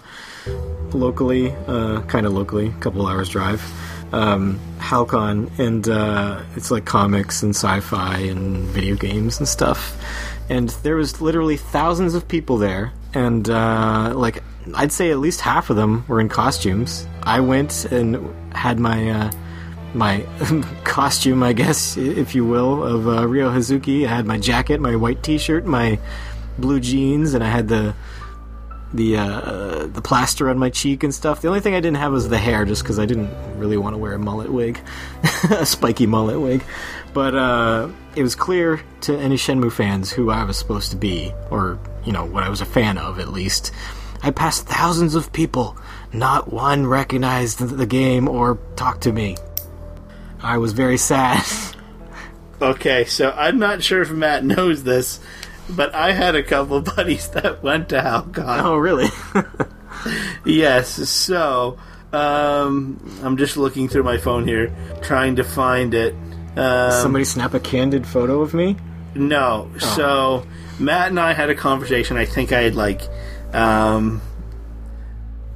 locally, 0.93 1.53
uh, 1.67 2.03
kind 2.03 2.27
of 2.27 2.33
locally, 2.33 2.69
a 2.69 2.81
couple 2.81 3.07
hours 3.07 3.29
drive. 3.29 3.63
Um, 4.13 4.61
Halcon, 4.79 5.59
and 5.59 5.89
uh, 5.89 6.43
it's 6.55 6.71
like 6.71 6.85
comics 6.85 7.43
and 7.43 7.55
sci-fi 7.55 8.19
and 8.19 8.59
video 8.67 8.95
games 8.95 9.39
and 9.39 9.49
stuff. 9.49 9.99
And 10.51 10.69
there 10.83 10.97
was 10.97 11.23
literally 11.23 11.57
thousands 11.57 12.15
of 12.15 12.29
people 12.29 12.59
there, 12.59 12.93
and 13.15 13.49
uh, 13.49 14.13
like 14.15 14.43
I'd 14.75 14.93
say 14.93 15.11
at 15.11 15.19
least 15.19 15.41
half 15.41 15.71
of 15.71 15.77
them 15.77 16.05
were 16.09 16.21
in 16.21 16.29
costumes. 16.29 17.07
I 17.23 17.41
went 17.41 17.87
and 17.87 18.35
had 18.55 18.79
my 18.79 19.11
uh, 19.11 19.31
my 19.95 20.27
costume, 20.85 21.43
I 21.43 21.53
guess, 21.53 21.97
if 21.97 22.35
you 22.35 22.45
will, 22.45 22.83
of 22.83 23.09
uh, 23.09 23.27
Ryo 23.27 23.51
Hazuki. 23.51 24.07
I 24.07 24.15
had 24.15 24.27
my 24.27 24.39
jacket, 24.39 24.81
my 24.81 24.97
white 24.97 25.23
T-shirt, 25.23 25.65
my 25.67 25.99
blue 26.59 26.81
jeans, 26.81 27.35
and 27.35 27.43
I 27.43 27.49
had 27.49 27.69
the 27.69 27.95
the 28.95 29.17
uh, 29.17 29.87
the 29.87 30.03
plaster 30.03 30.51
on 30.51 30.59
my 30.59 30.71
cheek 30.71 31.03
and 31.03 31.15
stuff. 31.15 31.41
The 31.41 31.49
only 31.49 31.61
thing 31.61 31.75
I 31.75 31.81
didn't 31.81 31.97
have 31.97 32.13
was 32.13 32.29
the 32.29 32.39
hair, 32.39 32.65
just 32.65 32.83
because 32.83 32.99
I 32.99 33.07
didn't 33.07 33.31
really 33.59 33.77
want 33.77 33.95
to 33.95 33.99
wear 33.99 34.13
a 34.13 34.19
mullet 34.19 34.53
wig, 34.53 34.79
a 35.51 35.67
spiky 35.67 36.07
mullet 36.07 36.41
wig. 36.41 36.63
But 37.15 37.35
uh, 37.35 37.89
it 38.17 38.23
was 38.23 38.35
clear 38.35 38.83
to 39.03 39.17
any 39.17 39.37
Shenmue 39.37 39.73
fans 39.73 40.13
who 40.13 40.31
I 40.31 40.45
was 40.45 40.57
supposed 40.57 40.91
to 40.91 40.97
be, 40.97 41.33
or 41.51 41.79
you 42.05 42.13
know 42.13 42.25
what 42.25 42.43
I 42.43 42.49
was 42.49 42.61
a 42.61 42.67
fan 42.67 42.99
of 42.99 43.19
at 43.19 43.29
least. 43.29 43.73
I 44.23 44.31
passed 44.31 44.67
thousands 44.67 45.15
of 45.17 45.33
people. 45.33 45.77
Not 46.13 46.53
one 46.53 46.87
recognized 46.87 47.59
the 47.59 47.87
game 47.87 48.29
or 48.29 48.59
talked 48.77 49.03
to 49.03 49.13
me. 49.13 49.37
I 50.41 50.59
was 50.59 50.73
very 50.73 50.99
sad. 50.99 51.45
Okay, 52.63 53.07
so 53.07 53.33
I'm 53.33 53.59
not 53.59 53.83
sure 53.83 54.03
if 54.03 54.13
Matt 54.13 54.45
knows 54.45 54.85
this, 54.85 55.19
but 55.77 55.95
I 55.95 56.13
had 56.13 56.35
a 56.35 56.43
couple 56.43 56.81
buddies 56.97 57.29
that 57.31 57.63
went 57.63 57.89
to 57.91 58.01
Halcon. 58.01 58.63
oh, 58.63 58.77
really? 58.77 59.09
Yes, 60.45 60.89
so 61.09 61.79
um, 62.13 62.99
I'm 63.23 63.37
just 63.37 63.57
looking 63.57 63.89
through 63.89 64.03
my 64.03 64.19
phone 64.19 64.47
here, 64.47 64.75
trying 65.03 65.37
to 65.37 65.45
find 65.45 65.95
it. 65.95 66.15
Um, 66.57 66.93
Somebody 66.93 67.25
snap 67.25 67.55
a 67.55 67.61
candid 67.61 68.07
photo 68.07 68.41
of 68.43 68.53
me? 68.55 68.77
No. 69.15 69.71
So 69.79 70.47
Matt 70.79 71.09
and 71.09 71.21
I 71.21 71.33
had 71.33 71.51
a 71.51 71.55
conversation. 71.55 72.17
I 72.17 72.25
think 72.25 72.53
I 72.53 72.63
had 72.63 72.75
like, 72.75 73.03
um, 73.53 74.21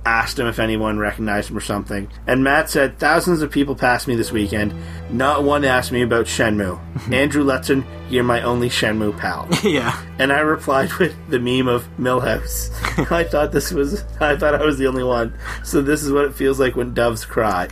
asked 0.06 0.38
him 0.38 0.46
if 0.46 0.60
anyone 0.60 0.98
recognized 0.98 1.50
him 1.50 1.56
or 1.56 1.60
something. 1.60 2.08
And 2.26 2.44
Matt 2.44 2.70
said, 2.70 2.98
Thousands 2.98 3.42
of 3.42 3.50
people 3.50 3.74
passed 3.74 4.06
me 4.06 4.14
this 4.14 4.30
weekend. 4.30 4.72
Not 5.10 5.42
one 5.42 5.64
asked 5.64 5.90
me 5.90 6.02
about 6.02 6.26
Shenmue. 6.26 6.80
Andrew 7.12 7.44
Letson, 7.44 7.84
you're 8.08 8.24
my 8.24 8.40
only 8.42 8.70
Shenmue 8.70 9.18
pal. 9.18 9.48
yeah. 9.64 10.00
And 10.18 10.32
I 10.32 10.40
replied 10.40 10.92
with 10.94 11.14
the 11.28 11.40
meme 11.40 11.68
of 11.68 11.88
Milhouse. 11.98 12.70
I 13.12 13.24
thought 13.24 13.50
this 13.50 13.72
was, 13.72 14.04
I 14.20 14.36
thought 14.36 14.54
I 14.54 14.64
was 14.64 14.78
the 14.78 14.86
only 14.86 15.04
one. 15.04 15.36
So 15.64 15.82
this 15.82 16.02
is 16.02 16.12
what 16.12 16.24
it 16.24 16.34
feels 16.34 16.60
like 16.60 16.76
when 16.76 16.94
doves 16.94 17.24
cry. 17.24 17.68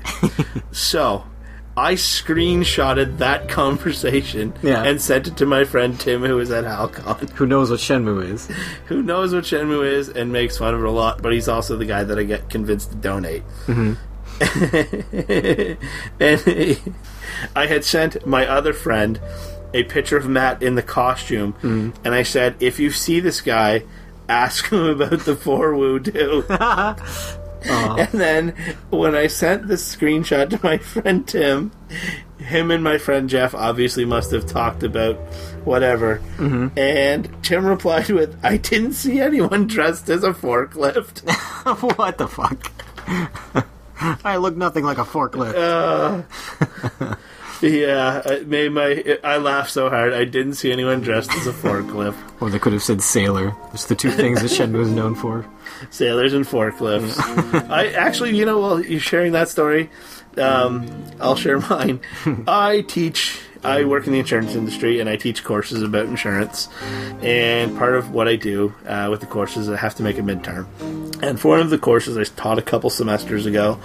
so, 0.72 1.24
I 1.76 1.94
screenshotted 1.94 3.18
that 3.18 3.48
conversation 3.60 4.54
Yeah. 4.62 4.84
and 4.84 5.00
sent 5.00 5.26
it 5.28 5.36
to 5.38 5.46
my 5.46 5.64
friend 5.64 5.98
Tim, 5.98 6.22
who 6.22 6.36
was 6.36 6.50
at 6.50 6.64
Halcon, 6.64 7.30
Who 7.34 7.46
knows 7.46 7.70
what 7.70 7.80
Shenmue 7.80 8.30
is? 8.32 8.46
who 8.86 9.02
knows 9.02 9.34
what 9.34 9.44
Shenmue 9.44 9.84
is 9.84 10.08
and 10.08 10.32
makes 10.32 10.58
fun 10.58 10.74
of 10.74 10.80
it 10.80 10.86
a 10.86 10.90
lot, 10.90 11.20
but 11.22 11.32
he's 11.32 11.48
also 11.48 11.76
the 11.76 11.84
guy 11.86 12.04
that 12.04 12.18
I 12.18 12.22
get 12.22 12.48
convinced 12.48 12.90
to 12.90 12.96
donate. 12.96 13.42
Mm-hmm. 13.66 13.94
and 16.20 16.94
I 17.56 17.66
had 17.66 17.84
sent 17.84 18.26
my 18.26 18.46
other 18.46 18.72
friend 18.72 19.20
a 19.72 19.84
picture 19.84 20.16
of 20.16 20.28
Matt 20.28 20.62
in 20.62 20.74
the 20.76 20.82
costume, 20.82 21.52
mm-hmm. 21.54 21.90
and 22.04 22.14
I 22.14 22.22
said, 22.22 22.56
if 22.60 22.78
you 22.78 22.90
see 22.90 23.20
this 23.20 23.40
guy, 23.40 23.84
ask 24.28 24.70
him 24.70 24.84
about 24.84 25.20
the 25.20 25.36
four 25.36 25.74
woo 25.74 25.98
do. 25.98 26.44
Uh-huh. 27.68 27.96
And 27.98 28.20
then 28.20 28.48
when 28.90 29.14
I 29.14 29.26
sent 29.26 29.68
this 29.68 29.96
screenshot 29.96 30.50
to 30.50 30.60
my 30.62 30.78
friend 30.92 31.26
Tim, 31.26 31.72
him 32.38 32.70
and 32.70 32.84
my 32.84 32.98
friend 32.98 33.28
Jeff 33.28 33.54
obviously 33.54 34.04
must 34.04 34.30
have 34.32 34.46
talked 34.46 34.82
about 34.82 35.16
whatever. 35.64 36.20
Mm-hmm. 36.36 36.78
And 36.78 37.42
Tim 37.42 37.64
replied 37.64 38.10
with, 38.10 38.38
I 38.42 38.58
didn't 38.58 38.92
see 38.92 39.20
anyone 39.20 39.66
dressed 39.66 40.08
as 40.10 40.24
a 40.24 40.32
forklift. 40.32 41.22
what 41.96 42.18
the 42.18 42.28
fuck? 42.28 42.70
I 44.24 44.36
look 44.36 44.56
nothing 44.56 44.84
like 44.84 44.98
a 44.98 45.04
forklift. 45.04 45.54
Uh, 45.54 47.16
yeah, 47.64 48.20
it 48.26 48.46
made 48.46 48.72
my. 48.72 49.18
I 49.24 49.38
laughed 49.38 49.70
so 49.70 49.88
hard. 49.88 50.12
I 50.12 50.24
didn't 50.24 50.54
see 50.54 50.70
anyone 50.70 51.00
dressed 51.00 51.30
as 51.32 51.46
a 51.46 51.52
forklift. 51.52 52.16
or 52.40 52.50
they 52.50 52.58
could 52.58 52.72
have 52.72 52.82
said 52.82 53.02
sailor. 53.02 53.54
It's 53.72 53.86
the 53.86 53.94
two 53.94 54.10
things 54.10 54.42
that 54.42 54.50
Shenmue 54.50 54.80
is 54.80 54.90
known 54.90 55.14
for. 55.14 55.46
Sailors 55.90 56.34
and 56.34 56.44
forklifts. 56.44 57.18
I 57.70 57.88
actually, 57.92 58.36
you 58.36 58.44
know, 58.44 58.58
while 58.58 58.84
you're 58.84 59.00
sharing 59.00 59.32
that 59.32 59.48
story, 59.48 59.90
um, 60.36 60.88
I'll 61.20 61.36
share 61.36 61.60
mine. 61.60 62.00
I 62.46 62.82
teach. 62.82 63.40
I 63.64 63.84
work 63.84 64.06
in 64.06 64.12
the 64.12 64.18
insurance 64.18 64.54
industry 64.54 65.00
and 65.00 65.08
I 65.08 65.16
teach 65.16 65.42
courses 65.42 65.82
about 65.82 66.06
insurance. 66.06 66.68
And 67.22 67.76
part 67.76 67.94
of 67.94 68.10
what 68.10 68.28
I 68.28 68.36
do 68.36 68.74
uh, 68.86 69.08
with 69.10 69.20
the 69.20 69.26
courses, 69.26 69.68
I 69.68 69.76
have 69.76 69.94
to 69.96 70.02
make 70.02 70.18
a 70.18 70.22
midterm. 70.22 70.66
And 71.22 71.40
for 71.40 71.48
one 71.48 71.60
of 71.60 71.70
the 71.70 71.78
courses 71.78 72.18
I 72.18 72.24
taught 72.24 72.58
a 72.58 72.62
couple 72.62 72.90
semesters 72.90 73.46
ago, 73.46 73.80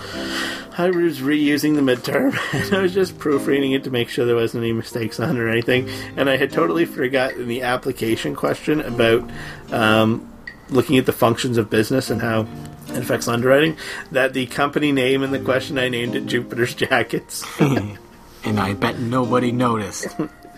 I 0.77 0.89
was 0.89 1.19
reusing 1.19 1.75
the 1.75 1.81
midterm 1.81 2.37
and 2.53 2.73
I 2.73 2.81
was 2.81 2.93
just 2.93 3.17
proofreading 3.17 3.71
it 3.71 3.85
to 3.85 3.89
make 3.89 4.09
sure 4.09 4.25
there 4.25 4.35
wasn't 4.35 4.63
any 4.63 4.73
mistakes 4.73 5.19
on 5.19 5.37
it 5.37 5.39
or 5.39 5.49
anything. 5.49 5.89
And 6.17 6.29
I 6.29 6.37
had 6.37 6.51
totally 6.51 6.85
forgotten 6.85 7.47
the 7.47 7.61
application 7.61 8.35
question 8.35 8.81
about 8.81 9.29
um, 9.71 10.29
looking 10.69 10.97
at 10.97 11.05
the 11.05 11.13
functions 11.13 11.57
of 11.57 11.69
business 11.69 12.09
and 12.09 12.21
how 12.21 12.47
it 12.89 12.97
affects 12.97 13.27
underwriting. 13.27 13.77
That 14.11 14.33
the 14.33 14.45
company 14.47 14.91
name 14.91 15.23
in 15.23 15.31
the 15.31 15.39
question 15.39 15.77
I 15.77 15.89
named 15.89 16.15
it 16.15 16.25
Jupiter's 16.25 16.73
Jackets. 16.73 17.45
And 18.43 18.59
I 18.59 18.73
bet 18.73 18.99
nobody 18.99 19.51
noticed. 19.51 20.07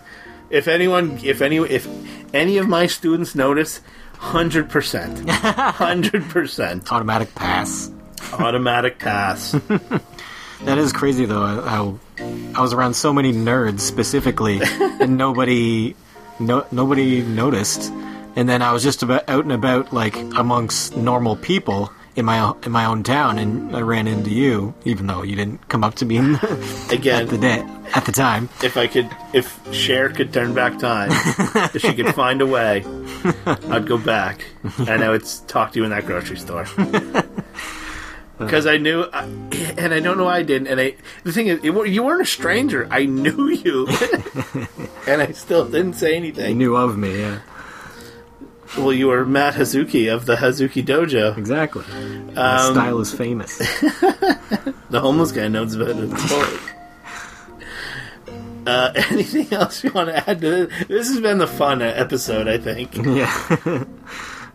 if 0.50 0.68
anyone, 0.68 1.20
if 1.24 1.42
any, 1.42 1.58
if 1.58 1.88
any 2.34 2.58
of 2.58 2.68
my 2.68 2.88
students 2.88 3.36
notice, 3.36 3.82
hundred 4.18 4.70
percent, 4.70 5.28
hundred 5.30 6.24
percent, 6.30 6.92
Automatic 6.92 7.34
pass. 7.36 7.92
automatic 8.34 9.00
pass. 9.00 9.56
That 10.66 10.78
is 10.78 10.94
crazy 10.94 11.26
though. 11.26 11.44
How 11.62 11.98
I 12.54 12.62
was 12.62 12.72
around 12.72 12.94
so 12.94 13.12
many 13.12 13.34
nerds 13.34 13.80
specifically, 13.80 14.62
and 14.62 15.18
nobody, 15.18 15.96
no, 16.40 16.68
nobody 16.72 17.24
noticed. 17.24 17.92
And 18.36 18.48
then 18.48 18.62
I 18.62 18.72
was 18.72 18.84
just 18.84 19.02
about 19.02 19.28
out 19.28 19.44
and 19.44 19.52
about, 19.54 19.92
like 19.92 20.16
amongst 20.16 20.96
normal 20.96 21.36
people 21.36 21.92
in 22.16 22.26
my 22.26 22.54
in 22.64 22.72
my 22.72 22.86
own 22.86 23.04
town, 23.04 23.40
and 23.40 23.76
I 23.76 23.82
ran 23.82 24.08
into 24.08 24.30
you, 24.30 24.74
even 24.86 25.08
though 25.08 25.24
you 25.24 25.36
didn't 25.36 25.68
come 25.70 25.84
up 25.84 25.96
to 25.96 26.06
me 26.06 26.18
in 26.18 26.36
Again, 26.92 27.24
at 27.24 27.30
the 27.30 27.38
day 27.38 27.66
at 27.94 28.06
the 28.06 28.12
time. 28.12 28.50
if 28.64 28.78
I 28.78 28.88
could, 28.88 29.10
if 29.34 29.60
Cher 29.74 30.10
could 30.10 30.34
turn 30.34 30.54
back 30.54 30.80
time, 30.80 31.10
if 31.74 31.82
she 31.82 31.94
could 31.94 32.14
find 32.16 32.42
a 32.42 32.48
way, 32.48 32.84
I'd 33.46 33.88
go 33.88 33.98
back 33.98 34.46
and 34.80 35.04
I 35.04 35.10
would 35.10 35.26
talk 35.48 35.74
to 35.74 35.80
you 35.80 35.86
in 35.86 35.92
that 35.92 36.06
grocery 36.06 36.38
store. 36.38 36.66
Because 38.46 38.66
I 38.66 38.78
knew, 38.78 39.04
I, 39.14 39.24
and 39.78 39.94
I 39.94 40.00
don't 40.00 40.18
know 40.18 40.26
why 40.26 40.38
I 40.38 40.44
didn't. 40.44 40.68
And 40.68 40.80
I, 40.80 40.96
the 41.24 41.32
thing 41.32 41.48
is, 41.48 41.60
it, 41.64 41.88
you 41.88 42.04
weren't 42.04 42.22
a 42.22 42.26
stranger. 42.26 42.88
I 42.90 43.06
knew 43.06 43.50
you, 43.50 43.88
and 45.08 45.22
I 45.22 45.32
still 45.34 45.66
didn't 45.66 45.94
say 45.94 46.16
anything. 46.16 46.50
You 46.50 46.56
knew 46.56 46.76
of 46.76 46.98
me, 46.98 47.20
yeah, 47.20 47.40
Well, 48.78 48.94
you 48.94 49.08
were 49.08 49.26
Matt 49.26 49.56
Hazuki 49.56 50.14
of 50.14 50.26
the 50.26 50.36
Hazuki 50.38 50.84
Dojo. 50.86 51.38
exactly. 51.38 51.84
Um, 52.38 52.74
style 52.74 53.00
is 53.00 53.14
famous. 53.14 53.58
The 54.92 55.00
homeless 55.00 55.32
guy 55.32 55.48
knows 55.48 55.74
about 55.76 55.96
it. 55.98 56.60
Uh, 58.68 58.92
anything 59.10 59.52
else 59.54 59.84
you 59.84 59.92
want 59.92 60.08
to 60.10 60.30
add 60.30 60.40
to 60.42 60.50
this? 60.68 60.88
This 60.88 61.08
has 61.10 61.20
been 61.20 61.40
the 61.40 61.48
fun 61.48 61.82
episode, 61.82 62.48
I 62.48 62.60
think. 62.60 62.96
yeah. 62.96 63.84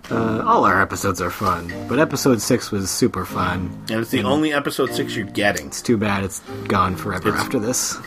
Uh, 0.09 0.45
all 0.47 0.65
our 0.65 0.81
episodes 0.81 1.21
are 1.21 1.31
fun, 1.31 1.73
but 1.89 1.99
episode 1.99 2.41
six 2.41 2.71
was 2.71 2.89
super 2.89 3.25
fun. 3.25 3.85
And 3.91 4.01
it's 4.01 4.13
the 4.13 4.23
only 4.23 4.53
episode 4.53 4.93
six 4.95 5.17
you're 5.17 5.27
getting. 5.27 5.67
It's 5.67 5.83
too 5.83 5.97
bad 5.97 6.23
it's 6.23 6.39
gone 6.69 6.95
forever 6.95 7.31
It's- 7.31 7.43
after 7.43 7.59
this. 7.59 7.99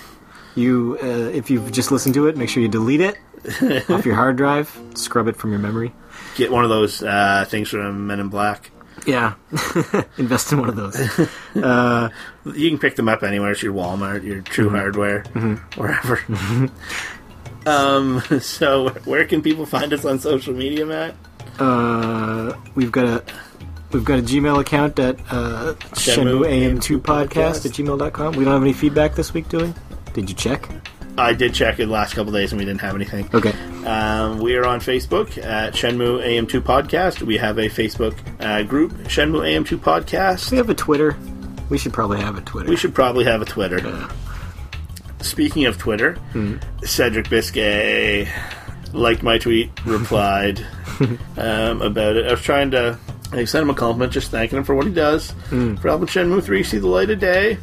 You, 0.56 0.98
uh, 1.04 1.06
if 1.06 1.50
you've 1.50 1.69
just 1.72 1.91
listened 1.91 2.15
to 2.15 2.28
it, 2.28 2.38
make 2.38 2.48
sure 2.50 2.63
you 2.63 2.69
delete 2.69 3.02
it 3.02 3.17
off 3.89 4.06
your 4.06 4.15
hard 4.15 4.38
drive, 4.38 4.75
scrub 4.95 5.28
it 5.28 5.36
from 5.36 5.52
your 5.52 5.60
memory. 5.60 5.93
Get 6.36 6.52
one 6.52 6.63
of 6.63 6.69
those 6.69 7.02
uh, 7.04 7.45
things 7.47 7.69
from 7.69 8.08
Men 8.08 8.19
in 8.19 8.30
Black. 8.30 8.71
Yeah, 9.06 9.36
invest 10.17 10.52
in 10.52 10.60
one 10.60 10.69
of 10.69 10.75
those. 10.75 10.97
You 12.45 12.69
can 12.69 12.80
pick 12.80 12.95
them 12.95 13.08
up 13.08 13.23
anywhere. 13.23 13.52
It's 13.52 13.62
your 13.63 13.73
Walmart, 13.73 14.23
your 14.23 14.41
True 14.41 14.69
Hardware, 14.69 15.23
wherever. 15.75 16.19
um. 17.65 18.21
So, 18.41 18.89
where 19.06 19.25
can 19.25 19.41
people 19.41 19.65
find 19.65 19.93
us 19.93 20.04
on 20.06 20.19
social 20.19 20.54
media, 20.54 20.86
Matt? 20.86 21.15
Uh, 21.60 22.54
we've 22.75 22.91
got 22.91 23.06
a 23.06 23.23
we've 23.91 24.06
got 24.06 24.19
a 24.19 24.21
Gmail 24.21 24.60
account 24.60 24.97
at 24.99 25.19
uh, 25.30 25.73
Shenmue 25.93 26.41
Shenmue 26.41 26.78
AM2 26.80 26.99
podcast 26.99 27.65
at 27.65 27.71
gmail.com. 27.73 28.36
We 28.36 28.43
don't 28.45 28.54
have 28.54 28.63
any 28.63 28.73
feedback 28.73 29.15
this 29.15 29.34
week, 29.34 29.49
do 29.49 29.60
we? 29.60 29.73
Did 30.13 30.30
you 30.30 30.36
check? 30.36 30.67
I 31.19 31.34
did 31.34 31.53
check 31.53 31.79
it 31.79 31.86
the 31.86 31.91
last 31.91 32.13
couple 32.13 32.32
days, 32.32 32.51
and 32.51 32.60
we 32.60 32.65
didn't 32.65 32.82
have 32.82 32.95
anything. 32.95 33.29
Okay. 33.34 33.51
Um, 33.86 34.39
we 34.39 34.55
are 34.55 34.65
on 34.65 34.79
Facebook 34.79 35.38
at 35.43 35.73
Shenmue 35.73 36.23
AM2 36.23 36.62
Podcast. 36.62 37.21
We 37.21 37.38
have 37.38 37.58
a 37.58 37.67
Facebook 37.67 38.17
uh, 38.39 38.63
group, 38.63 38.93
Shenmue 39.03 39.41
AM2 39.41 39.77
Podcast. 39.77 40.51
We 40.51 40.58
have 40.58 40.69
a 40.69 40.75
Twitter. 40.75 41.17
We 41.69 41.77
should 41.77 41.93
probably 41.93 42.19
have 42.19 42.38
a 42.38 42.41
Twitter. 42.41 42.69
We 42.69 42.75
should 42.75 42.95
probably 42.95 43.25
have 43.25 43.41
a 43.41 43.45
Twitter. 43.45 44.08
Speaking 45.21 45.65
of 45.65 45.77
Twitter, 45.77 46.17
Cedric 46.84 47.29
Biscay 47.29 48.27
liked 48.93 49.21
my 49.21 49.38
tweet, 49.38 49.69
replied 49.86 50.65
um, 51.38 51.82
about 51.82 52.15
it. 52.15 52.27
I 52.27 52.32
was 52.32 52.41
trying 52.41 52.71
to. 52.71 52.97
I 53.32 53.45
sent 53.45 53.62
him 53.62 53.69
a 53.69 53.75
compliment, 53.75 54.12
just 54.12 54.32
thanking 54.32 54.58
him 54.58 54.63
for 54.63 54.73
what 54.73 54.88
he 54.88 54.91
does 54.93 55.36
for 55.49 55.88
helping 55.88 56.08
Shenmue 56.08 56.41
3 56.41 56.63
see 56.63 56.79
the 56.79 56.88
light 56.88 57.12
of 57.12 57.19
day. 57.19 57.60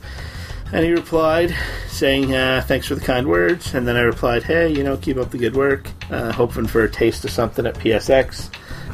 And 0.72 0.84
he 0.84 0.92
replied, 0.92 1.54
saying, 1.88 2.34
uh, 2.34 2.62
Thanks 2.66 2.88
for 2.88 2.94
the 2.96 3.00
kind 3.00 3.26
words. 3.28 3.74
And 3.74 3.86
then 3.86 3.96
I 3.96 4.00
replied, 4.00 4.42
Hey, 4.42 4.68
you 4.72 4.82
know, 4.82 4.96
keep 4.96 5.16
up 5.16 5.30
the 5.30 5.38
good 5.38 5.54
work. 5.54 5.88
Uh, 6.10 6.32
hoping 6.32 6.66
for 6.66 6.82
a 6.84 6.90
taste 6.90 7.24
of 7.24 7.30
something 7.30 7.66
at 7.66 7.74
PSX. 7.76 8.50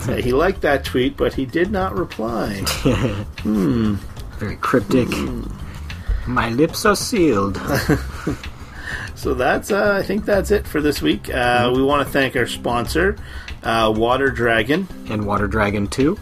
Uh, 0.08 0.16
he 0.16 0.32
liked 0.32 0.60
that 0.62 0.84
tweet, 0.84 1.16
but 1.16 1.32
he 1.32 1.46
did 1.46 1.70
not 1.70 1.96
reply. 1.96 2.60
Very 3.44 4.56
cryptic. 4.56 5.08
My 6.26 6.50
lips 6.50 6.84
are 6.84 6.96
sealed. 6.96 7.58
So 9.14 9.34
that's, 9.34 9.70
uh, 9.70 9.92
I 9.94 10.02
think 10.02 10.24
that's 10.24 10.50
it 10.50 10.66
for 10.66 10.80
this 10.80 11.00
week. 11.00 11.32
Uh, 11.32 11.70
We 11.72 11.82
want 11.82 12.04
to 12.04 12.12
thank 12.12 12.34
our 12.34 12.46
sponsor, 12.48 13.16
uh, 13.62 13.92
Water 13.94 14.30
Dragon. 14.30 14.88
and 15.08 15.24
Water 15.26 15.46
Dragon 15.46 15.86
2. 15.86 16.18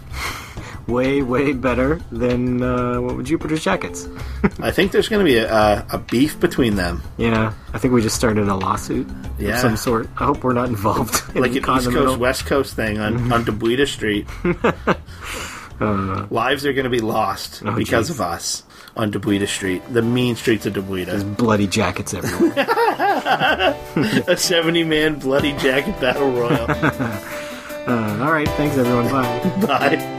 Way, 0.91 1.23
way 1.23 1.53
better 1.53 2.01
than 2.11 2.63
uh, 2.63 3.01
what 3.01 3.17
would 3.17 3.27
Jupiter's 3.27 3.63
Jackets. 3.63 4.09
I 4.61 4.71
think 4.73 4.93
there's 4.93 5.09
going 5.09 5.25
to 5.25 5.31
be 5.31 5.39
a, 5.39 5.51
a, 5.53 5.87
a 5.93 5.99
beef 5.99 6.39
between 6.41 6.75
them, 6.77 7.03
Yeah, 7.17 7.53
I 7.73 7.79
think 7.79 7.95
we 7.95 8.03
just 8.03 8.17
started 8.17 8.49
a 8.49 8.55
lawsuit 8.57 9.07
Yeah. 9.39 9.55
of 9.55 9.59
some 9.61 9.77
sort. 9.77 10.09
I 10.19 10.25
hope 10.25 10.43
we're 10.43 10.53
not 10.53 10.69
involved. 10.69 11.23
in 11.37 11.43
like 11.43 11.53
an 11.53 11.59
East 11.59 11.91
Coast. 11.91 12.19
West 12.19 12.47
Coast 12.47 12.75
thing 12.75 12.99
on 12.99 13.33
on 13.33 13.45
Dobuita 13.45 13.87
Street. 13.87 14.27
Lives 16.31 16.67
are 16.67 16.73
going 16.73 16.85
to 16.85 16.91
be 16.91 17.01
lost 17.01 17.63
Oh, 17.65 17.75
because 17.75 18.09
jeez. 18.09 18.15
of 18.15 18.21
us 18.21 18.65
on 18.97 19.13
Dobuita 19.13 19.47
Street, 19.47 19.83
the 19.93 20.03
mean 20.03 20.35
streets 20.37 20.67
of 20.67 20.75
Dobuita. 20.75 21.37
Bloody 21.37 21.67
jackets 21.69 22.13
everywhere. 22.13 22.67
a 24.29 24.37
70 24.37 24.85
man 24.85 25.19
bloody 25.19 25.53
jacket 25.55 25.99
battle 26.01 26.31
royal. 26.33 26.67
uh, 26.71 28.19
all 28.21 28.33
right, 28.33 28.49
thanks 28.51 28.77
everyone. 28.77 29.09
Bye. 29.11 29.67
Bye. 29.67 30.17